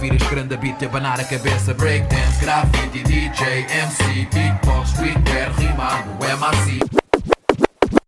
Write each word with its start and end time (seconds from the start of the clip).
ouvir 0.00 0.14
este 0.14 0.30
grande 0.30 0.56
beat 0.56 0.80
e 0.80 0.86
abanar 0.86 1.20
a 1.20 1.24
cabeça. 1.24 1.74
Breakdance, 1.74 2.40
graffiti, 2.40 3.02
DJ, 3.02 3.66
MC, 3.68 4.28
beatbox, 4.32 4.90
streetwear, 4.92 5.52
rimado, 5.58 6.08
MRC. 6.38 6.78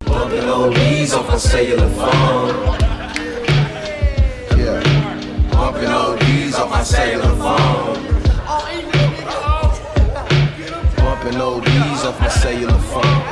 Bumping 0.06 0.48
oldies 0.48 1.12
off 1.12 1.30
my 1.30 1.38
cellular 1.38 1.90
phone. 1.90 2.48
Yeah. 4.56 4.80
Bumping 5.50 5.92
oldies 5.92 6.54
off 6.54 6.70
my 6.70 6.82
cellular 6.82 7.36
phone. 7.36 8.00
Bumping 10.96 11.40
oldies 11.40 12.04
off 12.06 12.18
my 12.18 12.30
cellular 12.30 12.80
phone. 12.88 13.22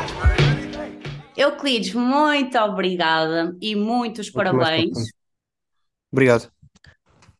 Euclides, 1.35 1.95
muito 1.95 2.59
obrigada 2.59 3.57
e 3.59 3.75
muitos 3.75 4.29
parabéns. 4.29 4.99
Obrigado. 6.13 6.60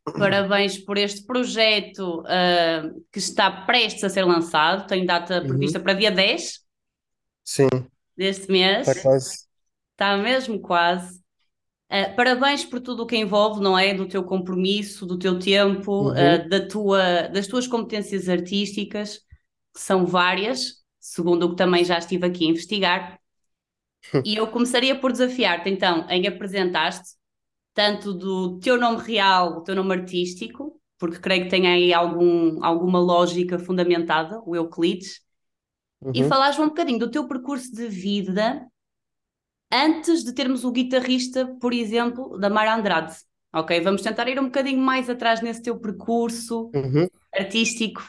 Parabéns 0.03 0.77
por 0.77 0.97
este 0.97 1.25
projeto 1.25 2.21
uh, 2.21 3.05
que 3.11 3.19
está 3.19 3.51
prestes 3.51 4.03
a 4.03 4.09
ser 4.09 4.25
lançado. 4.25 4.87
Tem 4.87 5.05
data 5.05 5.41
prevista 5.41 5.79
para 5.79 5.93
dia 5.93 6.11
10 6.11 6.59
Sim, 7.43 7.67
deste 8.17 8.51
mês. 8.51 8.87
está 8.87 9.01
quase. 9.01 9.47
Está 9.93 10.17
mesmo 10.17 10.59
quase. 10.59 11.19
Uh, 11.91 12.15
parabéns 12.15 12.63
por 12.65 12.79
tudo 12.79 13.03
o 13.03 13.05
que 13.05 13.17
envolve, 13.17 13.61
não 13.61 13.77
é? 13.77 13.93
Do 13.93 14.07
teu 14.07 14.23
compromisso, 14.23 15.05
do 15.05 15.19
teu 15.19 15.37
tempo, 15.39 16.09
Uhum. 16.09 16.11
uh, 16.11 16.49
da 16.49 16.65
tua, 16.67 17.27
das 17.29 17.47
tuas 17.47 17.67
competências 17.67 18.29
artísticas, 18.29 19.17
que 19.73 19.81
são 19.81 20.05
várias, 20.05 20.83
segundo 20.99 21.43
o 21.45 21.49
que 21.51 21.55
também 21.57 21.83
já 21.85 21.97
estive 21.97 22.25
aqui 22.25 22.45
a 22.45 22.49
investigar. 22.49 23.19
E 24.25 24.35
eu 24.35 24.47
começaria 24.47 24.95
por 24.99 25.11
desafiar-te 25.11 25.69
então 25.69 26.07
em 26.09 26.27
apresentar-te 26.27 27.11
tanto 27.73 28.13
do 28.13 28.59
teu 28.59 28.77
nome 28.79 29.01
real, 29.03 29.57
o 29.59 29.63
teu 29.63 29.75
nome 29.75 29.93
artístico, 29.95 30.79
porque 30.99 31.19
creio 31.19 31.43
que 31.45 31.49
tem 31.49 31.67
aí 31.67 31.93
algum, 31.93 32.63
alguma 32.63 32.99
lógica 32.99 33.59
fundamentada, 33.59 34.41
o 34.45 34.55
Euclides, 34.55 35.21
e 36.13 36.23
Uhum. 36.23 36.23
falares 36.23 36.59
um 36.59 36.67
bocadinho 36.69 36.99
do 36.99 37.11
teu 37.11 37.27
percurso 37.27 37.73
de 37.73 37.87
vida 37.87 38.67
antes 39.71 40.23
de 40.23 40.33
termos 40.33 40.63
o 40.63 40.71
guitarrista, 40.71 41.45
por 41.59 41.73
exemplo, 41.73 42.37
da 42.39 42.49
Mara 42.49 42.75
Andrade. 42.75 43.15
Ok, 43.53 43.79
vamos 43.81 44.01
tentar 44.01 44.27
ir 44.29 44.39
um 44.39 44.45
bocadinho 44.45 44.79
mais 44.79 45.09
atrás 45.09 45.41
nesse 45.41 45.61
teu 45.61 45.79
percurso 45.79 46.73
Uhum. 46.73 47.09
artístico. 47.33 48.03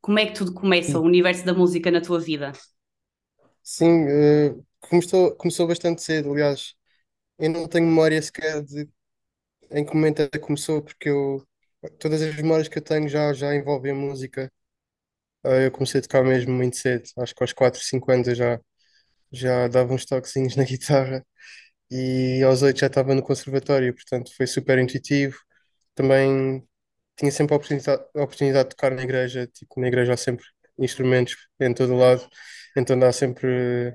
Como 0.00 0.18
é 0.20 0.26
que 0.26 0.34
tudo 0.34 0.54
começa, 0.54 1.00
o 1.00 1.04
universo 1.04 1.44
da 1.46 1.54
música 1.54 1.90
na 1.90 2.00
tua 2.02 2.20
vida? 2.20 2.52
Sim, 3.62 4.06
eh, 4.08 4.54
começou, 4.80 5.34
começou 5.36 5.66
bastante 5.66 6.02
cedo, 6.02 6.32
aliás. 6.32 6.76
Eu 7.38 7.50
não 7.50 7.68
tenho 7.68 7.86
memória 7.86 8.20
sequer 8.22 8.62
de 8.62 8.88
em 9.70 9.84
que 9.86 9.94
momento 9.94 10.22
é 10.22 10.38
começou, 10.38 10.82
porque 10.82 11.08
eu, 11.10 11.46
todas 11.98 12.22
as 12.22 12.36
memórias 12.36 12.68
que 12.68 12.78
eu 12.78 12.82
tenho 12.82 13.08
já, 13.08 13.32
já 13.34 13.54
envolvem 13.54 13.92
música. 13.94 14.52
Eh, 15.44 15.66
eu 15.66 15.72
comecei 15.72 16.00
a 16.00 16.02
tocar 16.02 16.24
mesmo 16.24 16.52
muito 16.54 16.76
cedo, 16.76 17.04
acho 17.18 17.34
que 17.34 17.42
aos 17.44 17.52
4, 17.52 17.80
5 17.82 18.10
anos 18.12 18.28
eu 18.28 18.34
já, 18.34 18.60
já 19.32 19.68
dava 19.68 19.94
uns 19.94 20.04
toquezinhos 20.06 20.56
na 20.56 20.64
guitarra 20.64 21.26
e 21.90 22.42
aos 22.44 22.62
8 22.62 22.80
já 22.80 22.88
estava 22.88 23.14
no 23.14 23.22
conservatório, 23.22 23.94
portanto 23.94 24.34
foi 24.36 24.46
super 24.48 24.78
intuitivo. 24.78 25.38
Também 25.94 26.66
tinha 27.16 27.32
sempre 27.32 27.54
a 27.54 27.58
oportunidade, 27.58 28.04
a 28.16 28.22
oportunidade 28.24 28.70
de 28.70 28.76
tocar 28.76 28.92
na 28.92 29.02
igreja, 29.04 29.46
tipo, 29.48 29.80
na 29.80 29.88
igreja 29.88 30.14
há 30.14 30.16
sempre 30.18 30.44
instrumentos 30.78 31.36
em 31.60 31.74
todo 31.74 31.94
lado, 31.96 32.28
então 32.76 32.98
dá 32.98 33.12
sempre 33.12 33.94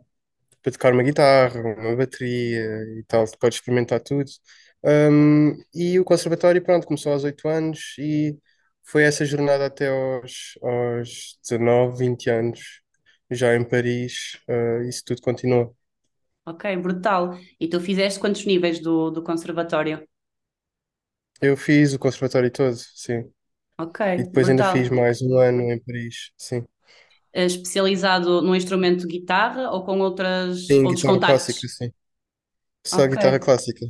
para 0.62 0.72
tocar 0.72 0.94
uma 0.94 1.04
guitarra, 1.04 1.62
uma 1.62 1.96
bateria 1.96 2.62
e 3.00 3.04
tal, 3.08 3.26
podes 3.40 3.58
experimentar 3.60 4.00
tudo. 4.02 4.30
Um, 4.84 5.58
e 5.74 6.00
o 6.00 6.06
conservatório, 6.06 6.64
pronto, 6.64 6.88
começou 6.88 7.12
aos 7.14 7.24
8 7.24 7.48
anos 7.48 7.96
e 8.00 8.38
foi 8.84 9.04
essa 9.04 9.26
jornada 9.26 9.66
até 9.68 9.88
aos, 9.90 10.58
aos 10.62 11.38
19, 11.44 11.98
20 11.98 12.30
anos, 12.30 12.82
já 13.30 13.56
em 13.56 13.64
Paris, 13.64 14.40
uh, 14.50 14.84
isso 14.88 15.04
tudo 15.06 15.22
continuou. 15.22 15.76
Ok, 16.46 16.66
brutal. 16.82 17.38
E 17.60 17.68
tu 17.70 17.80
fizeste 17.80 18.20
quantos 18.20 18.46
níveis 18.46 18.80
do, 18.82 19.10
do 19.12 19.24
conservatório? 19.24 20.06
Eu 21.42 21.56
fiz 21.58 21.94
o 21.94 22.00
conservatório 22.00 22.52
todo, 22.52 22.76
sim. 22.78 23.30
Ok, 23.78 24.00
E 24.18 24.24
depois 24.24 24.50
ainda 24.50 24.64
brutal. 24.64 24.66
fiz 24.66 24.90
mais 24.90 25.22
um 25.22 25.38
ano 25.40 25.62
em 25.72 25.80
Paris, 25.80 26.32
sim. 26.38 26.66
Eh, 27.34 27.46
Especializado 27.46 28.42
no 28.42 28.56
instrumento 28.56 29.02
de 29.02 29.08
guitarra 29.20 29.72
ou 29.72 29.84
com 29.86 30.00
outras, 30.00 30.58
Sim, 30.70 30.86
outros 30.86 31.04
guitarra 31.04 31.20
contactos? 31.20 31.20
clássica, 31.20 31.68
sim. 31.68 31.92
Só 32.86 33.08
Ok. 33.08 33.10
guitarra 33.10 33.40
clássica. 33.40 33.86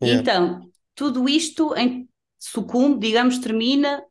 Yeah. 0.00 0.26
Então, 0.26 0.70
tudo 0.94 1.28
isto 1.28 1.74
em 1.76 2.08
sucumbe, 2.38 3.06
digamos, 3.06 3.38
termina 3.38 4.02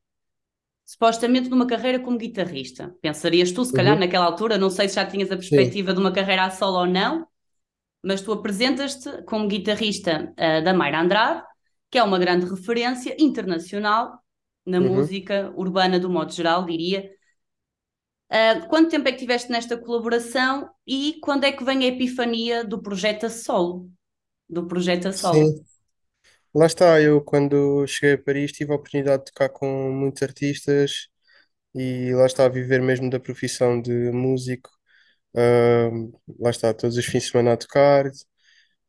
supostamente 0.86 1.50
numa 1.50 1.68
carreira 1.68 2.00
como 2.00 2.18
guitarrista. 2.18 2.96
Pensarias 3.02 3.52
tu, 3.52 3.66
se 3.66 3.74
calhar, 3.74 3.98
Uhum. 3.98 4.00
naquela 4.00 4.26
altura, 4.26 4.58
não 4.58 4.70
sei 4.70 4.90
se 4.90 4.96
já 4.96 5.06
tinhas 5.06 5.32
a 5.32 5.38
perspectiva 5.38 5.94
de 5.94 6.00
uma 6.00 6.14
carreira 6.14 6.46
a 6.46 6.52
solo 6.52 6.80
ou 6.80 6.88
não, 6.88 7.28
mas 8.03 8.22
tu 8.22 8.32
apresentas-te 8.34 9.24
como 9.24 9.47
guitarrista 9.47 10.34
ah, 10.38 10.62
da 10.62 10.74
Mayra 10.74 11.02
Andrade, 11.02 11.44
que 11.92 11.97
é 11.97 12.03
uma 12.03 12.20
grande 12.20 12.46
referência 12.47 13.16
internacional 13.20 14.20
na 14.66 14.80
Uhum. 14.80 14.80
música 14.82 15.53
urbana 15.58 16.00
do 16.00 16.09
modo 16.09 16.34
geral, 16.34 16.66
diria. 16.66 17.09
Ah, 18.38 18.68
quanto 18.68 18.90
tempo 18.90 19.07
é 19.07 19.13
que 19.13 19.19
tiveste 19.19 19.50
nesta 19.50 19.78
colaboração 19.78 20.69
e 20.85 21.18
quando 21.22 21.46
é 21.46 21.53
que 21.53 21.63
vem 21.63 21.85
a 21.85 21.88
epifania 21.88 22.66
do 22.66 22.81
projeto 22.81 23.28
a 23.28 23.29
solo? 23.29 23.90
Do 24.50 24.68
projeto 24.68 25.07
a 25.07 25.13
solo? 25.13 25.46
Sim. 25.46 25.66
Lá 26.53 26.66
está, 26.68 27.01
eu 27.01 27.22
quando 27.23 27.85
cheguei 27.88 28.13
a 28.16 28.18
Paris 28.23 28.51
tive 28.53 28.72
a 28.72 28.75
oportunidade 28.75 29.25
de 29.25 29.31
tocar 29.34 29.50
com 29.50 29.91
muitos 29.91 30.23
artistas 30.23 31.07
e 31.75 32.13
lá 32.16 32.25
está 32.28 32.46
a 32.46 32.50
viver 32.50 32.81
mesmo 32.81 33.09
da 33.09 33.19
profissão 33.19 33.81
de 33.81 33.91
músico. 34.12 34.69
Ahm, 35.35 36.12
lá 36.40 36.52
está, 36.52 36.73
todos 36.73 36.97
os 36.97 37.06
fins 37.06 37.25
de 37.25 37.31
semana 37.31 37.53
a 37.53 37.57
tocar. 37.57 38.12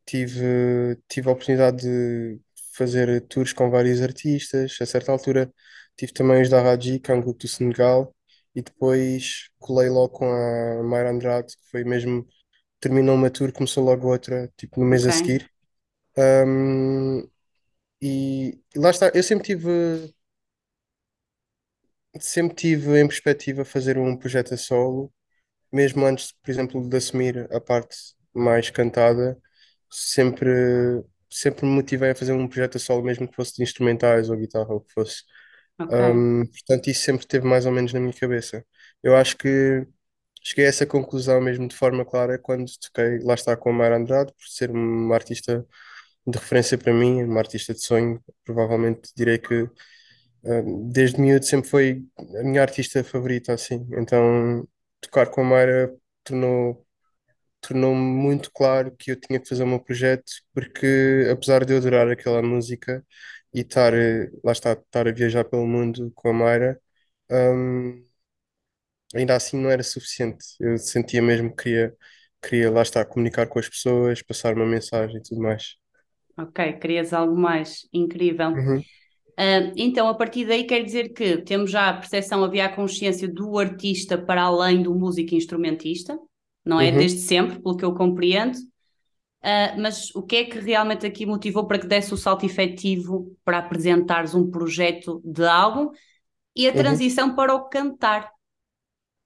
Tive, 0.06 0.98
tive 1.08 1.28
a 1.30 1.32
oportunidade 1.32 1.78
de 1.82 2.40
fazer 2.74 3.22
tours 3.28 3.52
com 3.54 3.70
vários 3.70 4.02
artistas. 4.02 4.78
A 4.82 4.86
certa 4.86 5.12
altura 5.12 5.52
tive 5.96 6.12
também 6.14 6.42
os 6.42 6.50
da 6.50 6.62
Raji, 6.62 7.00
que 7.00 7.12
é 7.12 7.14
um 7.14 7.22
grupo 7.22 7.40
do 7.40 7.48
Senegal, 7.48 8.15
e 8.56 8.62
depois 8.62 9.50
colei 9.60 9.90
logo 9.90 10.10
com 10.10 10.26
a 10.32 10.84
Mayra 10.84 11.12
Andrade, 11.12 11.56
que 11.56 11.70
foi 11.72 11.84
mesmo, 11.84 12.26
terminou 12.80 13.16
uma 13.16 13.30
tour, 13.30 13.52
começou 13.52 13.84
logo 13.84 14.08
outra, 14.08 14.52
tipo 14.58 14.80
no 14.80 14.86
mês 14.86 15.06
a 15.06 15.10
Ok. 15.10 15.10
seguir. 15.12 15.50
Ahm, 16.18 17.28
e 18.02 18.60
lá 18.76 18.90
está, 18.90 19.10
eu 19.14 19.22
sempre 19.22 19.46
tive, 19.46 20.14
sempre 22.20 22.54
tive 22.56 22.98
em 23.00 23.06
perspectiva 23.06 23.64
fazer 23.64 23.98
um 23.98 24.16
projeto 24.16 24.54
a 24.54 24.56
solo, 24.56 25.12
mesmo 25.72 26.04
antes, 26.06 26.32
por 26.32 26.50
exemplo, 26.50 26.88
de 26.88 26.96
assumir 26.96 27.48
a 27.54 27.60
parte 27.60 27.96
mais 28.34 28.70
cantada, 28.70 29.38
sempre, 29.90 30.50
sempre 31.30 31.66
me 31.66 31.72
motivei 31.72 32.10
a 32.12 32.14
fazer 32.14 32.32
um 32.34 32.48
projeto 32.48 32.76
a 32.78 32.80
solo, 32.80 33.02
mesmo 33.04 33.28
que 33.28 33.36
fosse 33.36 33.56
de 33.56 33.64
instrumentais 33.64 34.30
ou 34.30 34.36
guitarra, 34.38 34.70
ou 34.72 34.78
o 34.78 34.80
que 34.82 34.92
fosse. 34.94 35.24
Portanto, 35.78 36.88
isso 36.88 37.02
sempre 37.02 37.22
esteve 37.22 37.46
mais 37.46 37.66
ou 37.66 37.72
menos 37.72 37.92
na 37.92 38.00
minha 38.00 38.12
cabeça. 38.12 38.64
Eu 39.02 39.16
acho 39.16 39.36
que 39.36 39.86
cheguei 40.42 40.66
a 40.66 40.68
essa 40.68 40.86
conclusão 40.86 41.40
mesmo 41.40 41.68
de 41.68 41.74
forma 41.76 42.04
clara 42.04 42.38
quando 42.38 42.66
toquei, 42.80 43.18
lá 43.20 43.34
está, 43.34 43.56
com 43.56 43.70
a 43.70 43.72
Mara 43.72 43.96
Andrade, 43.96 44.32
por 44.32 44.46
ser 44.48 44.70
uma 44.70 45.14
artista 45.14 45.66
de 46.26 46.38
referência 46.38 46.78
para 46.78 46.92
mim, 46.94 47.22
uma 47.24 47.40
artista 47.40 47.74
de 47.74 47.80
sonho. 47.84 48.22
Provavelmente 48.44 49.10
direi 49.16 49.38
que 49.38 49.68
desde 50.92 51.20
miúdo 51.20 51.44
sempre 51.44 51.68
foi 51.68 52.04
a 52.38 52.42
minha 52.44 52.62
artista 52.62 53.02
favorita, 53.04 53.52
assim. 53.52 53.86
Então, 53.98 54.66
tocar 55.00 55.26
com 55.28 55.40
a 55.42 55.44
Mara 55.44 55.94
tornou, 56.24 56.86
tornou-me 57.60 58.00
muito 58.00 58.50
claro 58.52 58.94
que 58.96 59.12
eu 59.12 59.16
tinha 59.20 59.40
que 59.40 59.48
fazer 59.48 59.64
o 59.64 59.66
meu 59.68 59.80
projeto, 59.80 60.32
porque 60.54 61.28
apesar 61.32 61.64
de 61.64 61.72
eu 61.74 61.78
adorar 61.78 62.08
aquela 62.10 62.42
música 62.42 63.04
e 63.56 63.62
estar, 63.62 63.94
eh, 63.94 64.30
lá 64.44 64.52
está, 64.52 64.74
estar 64.74 65.08
a 65.08 65.12
viajar 65.12 65.44
pelo 65.46 65.66
mundo 65.68 66.12
com 66.14 66.30
a 66.30 66.34
Mayra, 66.34 66.80
hum, 67.30 68.06
ainda 69.14 69.34
assim 69.36 69.56
não 69.60 69.70
era 69.70 69.82
suficiente. 69.82 70.44
Eu 70.60 70.78
sentia 70.78 71.22
mesmo 71.22 71.50
que 71.54 71.64
queria, 71.64 71.96
queria, 72.42 72.70
lá 72.70 72.82
está, 72.82 73.04
comunicar 73.04 73.46
com 73.48 73.58
as 73.58 73.68
pessoas, 73.68 74.22
passar 74.22 74.54
uma 74.54 74.66
mensagem 74.66 75.16
e 75.18 75.22
tudo 75.22 75.40
mais. 75.42 75.76
Ok, 76.38 76.78
querias 76.80 77.12
algo 77.12 77.36
mais 77.36 77.88
incrível. 77.92 78.56
Uhum, 78.56 78.84
Ah, 79.38 79.72
então, 79.76 80.08
a 80.08 80.14
partir 80.14 80.46
daí 80.46 80.64
quer 80.66 80.84
dizer 80.84 81.10
que 81.14 81.38
temos 81.42 81.70
já 81.70 81.90
a 81.90 81.94
percepção, 81.94 82.44
havia 82.44 82.66
a 82.66 82.74
consciência 82.76 83.28
do 83.28 83.58
artista 83.58 84.18
para 84.18 84.42
além 84.44 84.82
do 84.82 84.94
músico 84.94 85.34
instrumentista, 85.34 86.18
não 86.64 86.80
é? 86.80 86.90
uhum. 86.90 86.92
Desde 86.92 87.20
sempre, 87.20 87.60
pelo 87.60 87.76
que 87.76 87.84
eu 87.84 87.94
compreendo. 87.94 88.58
Ah, 89.46 89.76
mas 89.78 90.10
o 90.16 90.22
que 90.24 90.36
é 90.36 90.44
que 90.44 90.58
realmente 90.58 91.06
aqui 91.06 91.24
motivou 91.26 91.66
para 91.68 91.78
que 91.78 91.86
desse 91.86 92.12
o 92.12 92.16
salto 92.16 92.44
efetivo 92.44 93.36
para 93.44 93.58
apresentares 93.58 94.34
um 94.34 94.50
projeto 94.50 95.22
de 95.24 95.46
álbum 95.46 95.90
e 96.56 96.68
a 96.68 96.74
Uhum. 96.74 96.76
transição 96.76 97.34
para 97.36 97.54
o 97.54 97.68
cantar, 97.68 98.30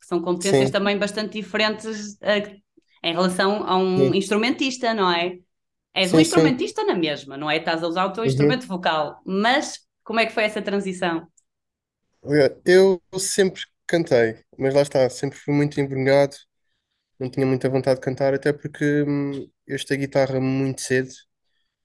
que 0.00 0.06
são 0.06 0.20
competências 0.22 0.70
Sim, 0.70 0.72
também 0.72 0.99
bastante 0.99 1.34
diferentes 1.40 2.19
ah, 2.22 2.38
em 3.02 3.12
relação 3.12 3.64
a 3.67 3.76
um 3.76 4.14
sim, 4.14 4.14
instrumentista, 4.14 4.94
não 4.94 5.11
é? 5.12 5.38
És 5.94 6.14
um 6.14 6.19
sim, 6.19 6.25
sim. 6.25 6.61
instrumentista 6.61 6.84
na 6.84 6.94
mesma, 6.94 7.37
não 7.37 7.50
é? 7.50 7.58
Estás 7.58 7.82
a 7.84 7.88
usar 7.88 8.06
o 8.06 8.12
teu 8.14 8.25
Uhum, 8.25 8.62
instrumento 8.64 8.67
vocal, 8.67 9.20
mas 9.26 9.81
Como 10.05 10.20
é 10.20 10.26
que 10.26 10.32
foi 10.34 10.44
essa 10.44 10.62
transição? 10.62 11.28
Eu 12.64 13.02
sempre 13.19 13.62
cantei, 13.87 14.43
mas 14.58 14.75
lá 14.75 14.82
está, 14.82 15.08
sempre 15.11 15.38
fui 15.38 15.52
muito 15.55 15.81
envergonhado, 15.81 16.37
não 17.19 17.31
tinha 17.31 17.46
muita 17.46 17.69
vontade 17.70 18.00
de 18.00 18.05
cantar, 18.06 18.34
até 18.34 18.52
porque 18.52 19.02
hum, 19.05 19.50
eu 19.70 19.76
estudei 19.76 19.99
guitarra 20.06 20.40
muito 20.40 20.81
cedo. 20.82 21.11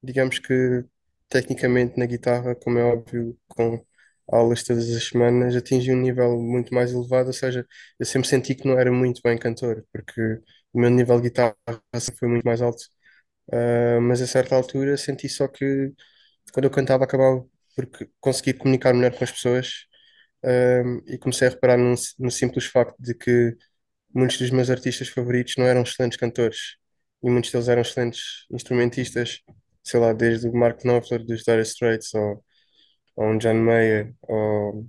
Digamos 0.04 0.40
que, 0.40 0.86
tecnicamente, 1.30 1.98
na 2.00 2.06
guitarra, 2.06 2.56
como 2.56 2.80
é 2.80 2.84
óbvio, 2.86 3.38
com 3.48 3.86
aulas 4.32 4.64
todas 4.64 4.90
as 4.96 5.06
semanas, 5.10 5.56
atingi 5.56 5.92
um 5.94 6.02
nível 6.02 6.40
muito 6.42 6.74
mais 6.74 6.92
elevado, 6.94 7.28
ou 7.28 7.34
seja, 7.34 7.68
eu 8.00 8.06
sempre 8.06 8.28
senti 8.30 8.56
que 8.56 8.68
não 8.68 8.80
era 8.80 8.92
muito 8.92 9.22
bem 9.24 9.38
cantor, 9.38 9.86
porque 9.94 10.22
o 10.74 10.80
meu 10.80 10.90
nível 10.90 11.18
de 11.22 11.30
guitarra 11.30 11.56
foi 12.20 12.28
muito 12.30 12.44
mais 12.46 12.62
alto. 12.62 12.84
Ah, 13.52 14.00
mas 14.02 14.22
a 14.22 14.28
certa 14.28 14.56
altura 14.56 14.98
senti 14.98 15.30
só 15.30 15.48
que 15.48 15.94
quando 16.54 16.66
eu 16.66 16.72
cantava 16.72 17.04
acabava 17.06 17.46
por 17.76 17.88
conseguir 18.20 18.56
comunicar 18.56 18.94
melhor 18.94 19.18
com 19.18 19.24
as 19.24 19.32
pessoas 19.32 19.86
um, 20.44 21.00
e 21.08 21.18
comecei 21.18 21.48
a 21.48 21.52
reparar 21.52 21.78
num, 21.78 21.96
no 22.20 22.32
simples 22.32 22.66
facto 22.68 22.96
de 23.00 23.14
que 23.16 23.56
muitos 24.14 24.38
dos 24.40 24.52
meus 24.52 24.70
artistas 24.72 25.10
favoritos 25.10 25.56
não 25.58 25.66
eram 25.68 25.84
excelentes 25.84 26.18
cantores 26.20 26.78
e 27.26 27.32
muitos 27.32 27.52
deles 27.52 27.70
eram 27.70 27.82
excelentes 27.84 28.46
instrumentistas, 28.52 29.42
sei 29.84 30.00
lá, 30.00 30.14
desde 30.14 30.48
o 30.50 30.54
Mark 30.54 30.82
Knopfler 30.84 31.26
dos 31.26 31.44
Dire 31.44 31.62
Straits 31.64 32.14
ou, 32.16 32.44
ou 33.16 33.28
um 33.28 33.38
John 33.38 33.56
Mayer, 33.56 34.14
ou 34.24 34.88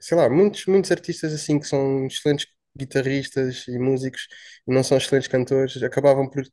sei 0.00 0.16
lá, 0.18 0.28
muitos, 0.30 0.66
muitos 0.66 0.90
artistas 0.92 1.32
assim 1.34 1.58
que 1.60 1.66
são 1.68 2.06
excelentes 2.06 2.46
guitarristas 2.76 3.68
e 3.68 3.78
músicos 3.78 4.26
e 4.68 4.72
não 4.74 4.82
são 4.84 4.98
excelentes 4.98 5.28
cantores, 5.28 5.82
acabavam 5.82 6.28
por 6.30 6.44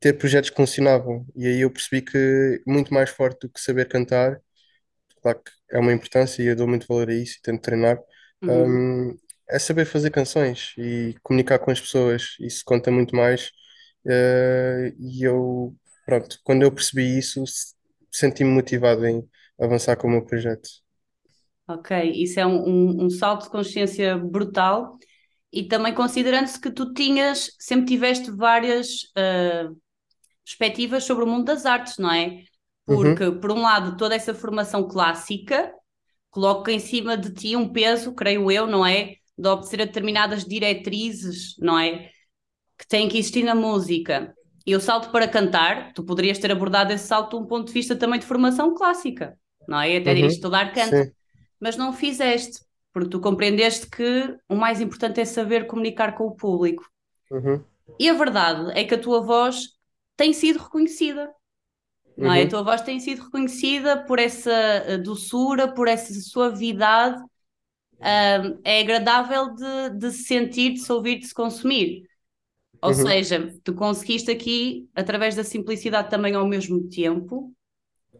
ter 0.00 0.14
projetos 0.14 0.50
que 0.50 0.56
funcionavam 0.56 1.26
e 1.36 1.46
aí 1.46 1.60
eu 1.62 1.70
percebi 1.72 2.02
que 2.02 2.62
muito 2.66 2.92
mais 2.94 3.10
forte 3.10 3.40
do 3.46 3.50
que 3.52 3.60
saber 3.60 3.88
cantar 3.88 4.40
claro 5.22 5.42
que 5.42 5.52
é 5.70 5.78
uma 5.78 5.92
importância 5.92 6.42
e 6.42 6.46
eu 6.46 6.56
dou 6.56 6.68
muito 6.68 6.86
valor 6.86 7.08
a 7.10 7.14
isso 7.14 7.38
e 7.38 7.42
tento 7.42 7.62
treinar, 7.62 7.98
Uhum. 8.42 8.82
hum, 8.82 9.16
é 9.48 9.58
saber 9.58 9.84
fazer 9.86 10.10
canções 10.10 10.72
e 10.78 11.14
comunicar 11.22 11.58
com 11.58 11.70
as 11.70 11.80
pessoas. 11.80 12.36
Isso 12.40 12.62
conta 12.64 12.90
muito 12.90 13.14
mais. 13.16 13.50
Eh, 14.06 14.94
e 14.98 15.24
eu, 15.26 15.74
pronto, 16.06 16.40
quando 16.44 16.62
eu 16.62 16.72
percebi 16.74 17.18
isso, 17.18 17.42
s- 17.44 17.74
senti-me 18.10 18.50
motivado 18.50 19.06
em 19.06 19.28
avançar 19.60 19.96
com 19.96 20.08
o 20.08 20.10
meu 20.10 20.24
projeto. 20.24 20.68
Ok, 21.68 21.90
isso 22.14 22.40
é 22.40 22.46
um, 22.46 22.58
um, 22.68 23.04
um 23.06 23.10
salto 23.10 23.44
de 23.44 23.50
consciência 23.50 24.18
brutal 24.18 24.98
e 25.52 25.64
também 25.68 25.94
considerando-se 25.94 26.60
que 26.60 26.70
tu 26.70 26.92
tinhas, 26.94 27.50
sempre 27.58 27.86
tiveste 27.86 28.30
várias 28.30 29.12
ah, 29.16 29.70
perspectivas 30.44 31.04
sobre 31.04 31.24
o 31.24 31.28
mundo 31.28 31.46
das 31.46 31.66
artes, 31.66 31.98
não 31.98 32.12
é? 32.12 32.44
Uhum, 32.86 33.16
Porque, 33.16 33.30
por 33.32 33.52
um 33.52 33.62
lado, 33.62 33.96
toda 33.98 34.16
essa 34.16 34.34
formação 34.34 34.88
clássica 34.88 35.72
coloca 36.30 36.72
em 36.72 36.80
cima 36.80 37.16
de 37.18 37.32
ti 37.34 37.56
um 37.56 37.72
peso, 37.72 38.14
creio 38.14 38.50
eu, 38.52 38.68
não 38.68 38.86
é? 38.86 39.16
De 39.38 39.48
obedecer 39.48 39.82
a 39.82 39.86
determinadas 39.86 40.44
diretrizes, 40.46 41.56
não 41.60 41.78
é? 41.80 42.11
Que 42.82 42.88
têm 42.88 43.08
que 43.08 43.18
existir 43.18 43.44
na 43.44 43.54
música. 43.54 44.34
E 44.66 44.76
o 44.76 44.80
salto 44.80 45.10
para 45.12 45.28
cantar, 45.28 45.92
tu 45.94 46.04
poderias 46.04 46.38
ter 46.38 46.52
abordado 46.52 46.92
esse 46.92 47.06
salto 47.06 47.38
de 47.38 47.44
um 47.44 47.46
ponto 47.46 47.68
de 47.68 47.72
vista 47.74 47.96
também 47.96 48.20
de 48.20 48.26
formação 48.26 48.74
clássica, 48.74 49.38
não 49.68 49.80
é? 49.80 49.96
Até 49.98 50.12
uhum, 50.12 50.26
estudar 50.26 50.72
canto, 50.74 51.02
sim, 51.02 51.14
mas 51.60 51.76
não 51.76 51.92
fizeste, 51.94 52.60
porque 52.92 53.10
tu 53.10 53.20
compreendeste 53.20 53.88
que 53.90 54.36
o 54.48 54.56
mais 54.56 54.80
importante 54.80 55.20
é 55.20 55.26
saber 55.26 55.66
comunicar 55.68 56.16
com 56.16 56.26
o 56.26 56.36
público. 56.36 56.84
uhum, 57.30 57.64
E 57.98 58.08
a 58.08 58.14
verdade 58.14 58.72
é 58.78 58.84
que 58.84 58.94
a 58.94 59.00
tua 59.00 59.20
voz 59.22 59.68
tem 60.16 60.32
sido 60.32 60.58
reconhecida, 60.58 61.32
não 62.20 62.32
é? 62.32 62.42
A 62.44 62.48
uhum, 62.48 62.50
tua 62.50 62.62
voz 62.64 62.82
tem 62.82 63.00
sido 63.00 63.24
reconhecida 63.24 64.04
por 64.06 64.18
essa 64.20 64.52
eh, 64.52 64.98
doçura, 64.98 65.72
por 65.74 65.88
essa 65.88 66.12
suavidade, 66.22 67.22
é 68.64 68.80
agradável 68.80 69.54
de, 69.54 69.90
de 69.98 70.10
se 70.12 70.24
sentir, 70.24 70.74
de 70.74 70.80
se 70.80 70.92
ouvir, 70.92 71.18
de 71.18 71.26
se 71.26 71.34
consumir. 71.34 72.02
Ou 72.82 72.92
uhum, 72.92 72.94
seja, 72.94 73.54
tu 73.64 73.74
conseguiste 73.74 74.30
aqui, 74.30 74.90
através 74.94 75.36
da 75.36 75.44
simplicidade 75.44 76.10
também 76.10 76.34
ao 76.34 76.46
mesmo 76.48 76.88
tempo, 76.90 77.54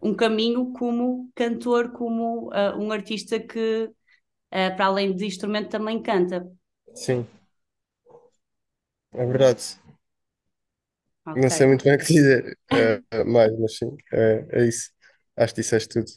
um 0.01 0.15
caminho 0.15 0.73
como 0.73 1.31
cantor, 1.35 1.91
como 1.93 2.51
ah, 2.53 2.75
um 2.77 2.91
artista 2.91 3.39
que, 3.39 3.89
ah, 4.51 4.71
para 4.71 4.87
além 4.87 5.15
de 5.15 5.25
instrumento, 5.25 5.69
também 5.71 6.01
canta. 6.01 6.47
sim, 6.93 7.27
é 9.11 9.25
verdade. 9.25 9.77
Não 11.35 11.49
sei 11.49 11.65
muito 11.67 11.83
bem 11.83 11.95
o 11.95 11.97
que 11.97 12.05
dizer 12.05 12.57
eh, 12.71 13.23
mais, 13.25 13.57
mas 13.59 13.77
sim, 13.77 13.95
é, 14.11 14.45
é 14.51 14.65
isso. 14.67 14.91
Acho 15.35 15.53
que 15.55 15.61
disseste 15.61 15.89
tudo. 15.89 16.11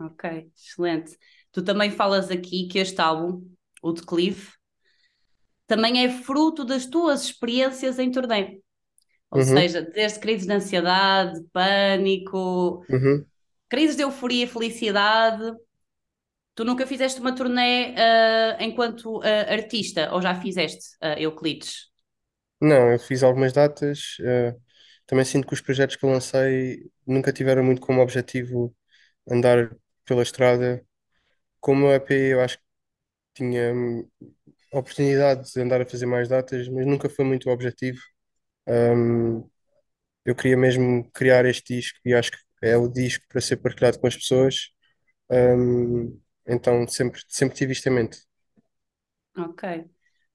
ok, 0.00 0.50
excelente. 0.56 1.16
Tu 1.52 1.62
também 1.64 1.90
falas 1.90 2.30
aqui 2.30 2.66
que 2.68 2.78
este 2.78 3.00
álbum, 3.00 3.46
o 3.82 3.92
Declive, 3.92 4.52
também 5.74 6.04
é 6.04 6.10
fruto 6.10 6.64
das 6.64 6.86
tuas 6.86 7.24
experiências 7.24 7.98
em 7.98 8.10
turnê. 8.10 8.60
Ou 9.30 9.40
Uhum, 9.40 9.42
seja, 9.42 9.82
desde 9.82 10.20
crises 10.20 10.46
de 10.46 10.52
ansiedade, 10.54 11.40
pânico, 11.52 12.84
uhum. 12.88 13.26
crises 13.68 13.96
de 13.96 14.02
euforia 14.04 14.44
e 14.44 14.48
felicidade. 14.48 15.52
Tu 16.54 16.64
nunca 16.64 16.86
fizeste 16.86 17.20
uma 17.20 17.34
turnê 17.34 17.94
ah, 17.96 18.56
enquanto 18.60 19.20
ah, 19.22 19.52
artista, 19.52 20.12
ou 20.14 20.20
já 20.22 20.34
fizeste 20.34 20.84
uh, 21.02 21.18
Euclides? 21.18 21.90
Não, 22.60 22.92
eu 22.92 22.98
fiz 22.98 23.22
algumas 23.22 23.52
datas. 23.52 24.16
também 25.06 25.24
sinto 25.24 25.46
que 25.46 25.54
os 25.54 25.60
projetos 25.60 25.96
que 25.96 26.04
eu 26.04 26.10
lancei 26.10 26.90
nunca 27.06 27.32
tiveram 27.32 27.64
muito 27.64 27.80
como 27.80 28.00
objetivo 28.00 28.74
andar 29.30 29.74
pela 30.04 30.22
estrada. 30.22 30.84
Como 31.60 31.86
o 31.88 31.92
EP, 31.94 32.14
eu 32.34 32.40
acho 32.42 32.58
que 32.58 32.64
tinha 33.34 33.72
oportunidade 34.80 35.52
de 35.52 35.60
andar 35.60 35.80
a 35.82 35.86
fazer 35.86 36.06
mais 36.06 36.28
datas, 36.28 36.68
mas 36.68 36.86
nunca 36.86 37.08
foi 37.08 37.24
muito 37.24 37.48
o 37.48 37.52
objetivo. 37.52 38.00
Hum, 38.68 39.48
eu 40.24 40.34
queria 40.36 40.56
mesmo 40.56 41.10
criar 41.12 41.46
este 41.46 41.76
disco 41.76 41.98
e 42.04 42.14
acho 42.14 42.32
que 42.32 42.38
é 42.62 42.76
o 42.76 42.88
disco 42.88 43.24
para 43.28 43.40
ser 43.40 43.58
partilhado 43.58 43.98
com 44.00 44.06
as 44.08 44.16
pessoas. 44.16 44.70
Hum, 45.30 46.20
então 46.46 46.86
sempre, 46.88 47.22
sempre 47.28 47.56
tive 47.56 47.72
isto 47.74 47.88
em 47.88 47.92
mente. 47.92 48.18
Ok, 49.36 49.62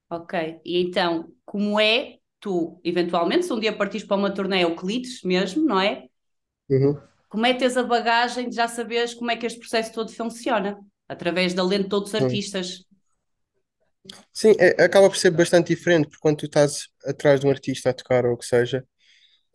ok. 0.10 0.62
E 0.66 0.82
então, 0.82 1.34
como 1.46 1.80
é 1.80 2.20
tu, 2.40 2.82
eventualmente, 2.84 3.46
se 3.46 3.54
um 3.54 3.60
dia 3.60 3.78
partires 3.78 4.08
para 4.08 4.18
uma 4.18 4.34
turnê 4.34 4.64
Euclides 4.64 5.24
mesmo, 5.24 5.66
não 5.66 5.80
é? 5.82 6.08
Uhum. 6.70 7.02
Como 7.30 7.46
é 7.46 7.54
teres 7.54 7.78
a 7.78 7.84
bagagem 7.84 8.50
de 8.50 8.56
já 8.56 8.68
saberes 8.68 9.14
como 9.14 9.32
é 9.32 9.36
que 9.38 9.46
este 9.46 9.60
processo 9.60 9.94
todo 9.94 10.12
funciona? 10.14 10.80
Através 11.08 11.54
da 11.54 11.64
lente 11.64 11.90
de 11.90 11.96
outros 11.96 12.16
Sim, 12.20 12.44
artistas. 12.56 12.86
Sim, 14.34 14.54
é- 14.60 14.84
acaba 14.84 15.10
por 15.10 15.18
ser 15.18 15.32
bastante 15.32 15.74
diferente, 15.76 16.06
porque 16.08 16.20
quando 16.22 16.38
tu 16.38 16.46
estás 16.46 16.88
atrás 17.06 17.40
de 17.40 17.48
um 17.48 17.50
artista 17.50 17.90
a 17.90 17.94
tocar 17.94 18.26
ou 18.26 18.34
o 18.34 18.38
que 18.38 18.46
seja, 18.46 18.86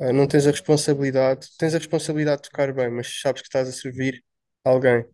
Ah, 0.01 0.13
não 0.13 0.27
tens 0.29 0.47
a 0.47 0.51
responsabilidade, 0.53 1.49
tens 1.59 1.75
a 1.75 1.79
responsabilidade 1.79 2.43
de 2.43 2.51
tocar 2.51 2.73
bem, 2.75 2.91
mas 2.91 3.21
sabes 3.21 3.43
que 3.43 3.49
estás 3.49 3.69
a 3.69 3.73
servir 3.73 4.25
alguém. 4.65 5.07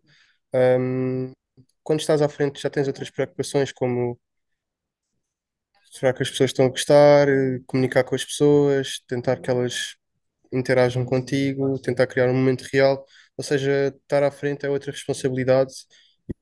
Quando 1.83 1.99
estás 1.99 2.21
à 2.21 2.29
frente 2.29 2.61
já 2.61 2.69
tens 2.69 2.87
outras 2.87 3.09
preocupações, 3.09 3.71
como 3.73 4.17
será 5.91 6.13
que 6.13 6.23
as 6.23 6.29
pessoas 6.29 6.49
estão 6.51 6.65
a 6.65 6.69
gostar, 6.69 7.27
eh, 7.29 7.59
comunicar 7.67 8.03
com 8.03 8.15
as 8.15 8.23
pessoas, 8.25 8.99
tentar 9.07 9.37
que 9.41 9.49
elas 9.49 9.95
interajam 10.53 11.05
contigo, 11.05 11.79
tentar 11.81 12.07
criar 12.07 12.29
um 12.29 12.35
momento 12.35 12.63
real. 12.73 13.05
Ou 13.37 13.43
seja, 13.43 13.89
estar 14.03 14.23
à 14.23 14.31
frente 14.31 14.65
é 14.65 14.69
outra 14.69 14.91
responsabilidade. 14.91 15.73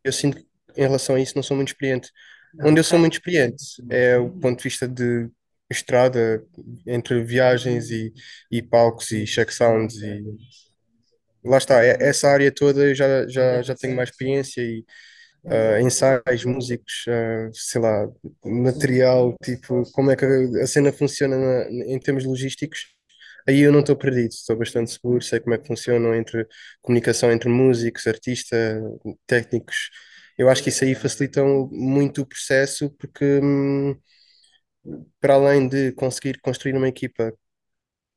Eu 0.03 0.13
sinto 0.13 0.37
que 0.39 0.47
em 0.77 0.83
relação 0.83 1.15
a 1.15 1.21
isso 1.21 1.35
não 1.35 1.43
sou 1.43 1.57
muito 1.57 1.69
experiente. 1.69 2.11
Onde 2.63 2.79
eu 2.79 2.83
sou 2.83 2.99
muito 2.99 3.13
experiente 3.13 3.63
é 3.89 4.17
o 4.17 4.29
ponto 4.29 4.57
de 4.57 4.63
vista 4.63 4.87
de 4.87 5.29
estrada, 5.69 6.43
entre 6.85 7.23
viagens 7.23 7.89
e, 7.91 8.13
e 8.51 8.61
palcos 8.61 9.11
e 9.11 9.25
check 9.25 9.51
sounds 9.51 9.95
e 10.01 10.23
lá 11.43 11.57
está, 11.57 11.83
é- 11.83 11.97
essa 12.01 12.27
área 12.29 12.51
toda 12.51 12.81
eu 12.85 12.95
já, 12.95 13.27
já, 13.27 13.61
já 13.61 13.75
tenho 13.75 13.95
mais 13.95 14.09
experiência 14.09 14.61
e 14.61 14.83
ah, 15.49 15.81
ensaios, 15.81 16.45
músicos, 16.45 17.05
ah, 17.09 17.49
sei 17.53 17.81
lá, 17.81 18.07
material, 18.45 19.35
tipo, 19.43 19.83
como 19.93 20.11
é 20.11 20.15
que 20.15 20.25
a 20.25 20.63
a 20.63 20.67
cena 20.67 20.91
funciona 20.93 21.37
na- 21.37 21.69
em 21.93 21.99
termos 21.99 22.25
logísticos. 22.25 22.81
Aí 23.47 23.61
eu 23.61 23.71
não 23.73 23.81
estou 23.81 23.95
perdido, 23.97 24.29
estou 24.31 24.57
bastante 24.57 24.91
seguro, 24.91 25.23
sei 25.23 25.39
como 25.41 25.55
é 25.55 25.57
que 25.59 25.67
funcionam 25.67 26.15
entre 26.15 26.47
comunicação 26.81 27.31
entre 27.31 27.49
músicos, 27.49 28.07
artistas, 28.07 28.81
técnicos. 29.27 29.89
Eu 30.37 30.49
acho 30.49 30.63
que 30.63 30.69
isso 30.69 30.83
aí 30.83 30.95
facilita 30.95 31.43
muito 31.43 32.21
o 32.21 32.25
processo, 32.25 32.89
porque 32.91 33.39
hum, 33.43 33.95
para 35.19 35.35
além 35.35 35.67
de 35.67 35.91
conseguir 35.93 36.39
construir 36.41 36.75
uma 36.75 36.87
equipa 36.87 37.33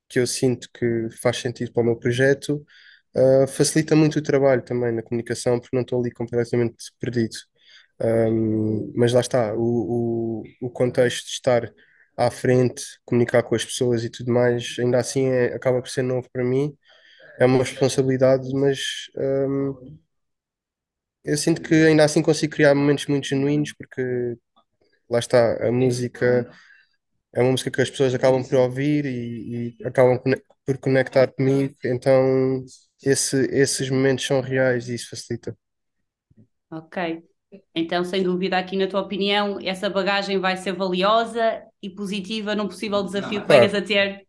que 0.09 0.19
eu 0.19 0.27
sinto 0.27 0.69
que 0.73 1.09
faz 1.21 1.37
sentido 1.37 1.71
para 1.73 1.81
o 1.83 1.85
meu 1.85 1.97
projeto, 1.97 2.65
uh, 3.15 3.47
facilita 3.47 3.95
muito 3.95 4.19
o 4.19 4.23
trabalho 4.23 4.63
também 4.63 4.91
na 4.93 5.03
comunicação, 5.03 5.59
porque 5.59 5.75
não 5.75 5.83
estou 5.83 5.99
ali 6.01 6.11
completamente 6.11 6.77
perdido. 6.99 7.35
Um, 8.01 8.93
mas 8.95 9.13
lá 9.13 9.21
está, 9.21 9.53
o, 9.55 10.43
o, 10.61 10.67
o 10.67 10.69
contexto 10.71 11.25
de 11.27 11.31
estar 11.33 11.73
à 12.17 12.31
frente, 12.31 12.83
comunicar 13.05 13.43
com 13.43 13.55
as 13.55 13.65
pessoas 13.65 14.03
e 14.03 14.09
tudo 14.09 14.31
mais, 14.33 14.75
ainda 14.79 14.99
assim 14.99 15.27
é- 15.27 15.53
acaba 15.55 15.81
por 15.81 15.89
ser 15.89 16.03
novo 16.03 16.29
para 16.31 16.43
mim, 16.43 16.75
é 17.39 17.45
uma 17.45 17.59
responsabilidade, 17.59 18.49
mas 18.53 18.79
um, 19.17 19.97
eu 21.23 21.37
sinto 21.37 21.61
que 21.61 21.73
ainda 21.75 22.03
assim 22.05 22.21
consigo 22.21 22.55
criar 22.55 22.75
momentos 22.75 23.05
muito 23.07 23.27
genuínos, 23.27 23.73
porque 23.73 24.37
lá 25.09 25.19
está, 25.19 25.67
a 25.67 25.71
música 25.71 26.47
é 27.33 27.41
uma 27.41 27.51
música 27.51 27.71
que 27.71 27.81
as 27.81 27.89
pessoas 27.89 28.13
acabam 28.15 28.43
por 28.47 28.55
ouvir 28.59 29.05
e, 29.05 29.77
e 29.79 29.85
acabam 29.85 30.19
por 30.65 30.77
conectar 30.79 31.27
comigo, 31.33 31.75
então 31.85 32.63
esse, 33.03 33.37
esses 33.51 33.89
momentos 33.89 34.25
são 34.25 34.41
reais 34.41 34.89
e 34.89 34.95
isso 34.95 35.09
facilita. 35.11 35.55
Ok. 36.71 37.23
Então, 37.75 38.03
sem 38.05 38.23
dúvida, 38.23 38.57
aqui 38.57 38.77
na 38.77 38.87
tua 38.87 39.01
opinião, 39.01 39.57
essa 39.61 39.89
bagagem 39.89 40.39
vai 40.39 40.55
ser 40.57 40.73
valiosa 40.73 41.61
e 41.81 41.89
positiva 41.89 42.55
num 42.55 42.67
possível 42.67 43.03
desafio 43.03 43.41
que 43.41 43.47
Claro. 43.47 43.47
venhas 43.47 43.73
a 43.73 43.81
ter 43.81 44.25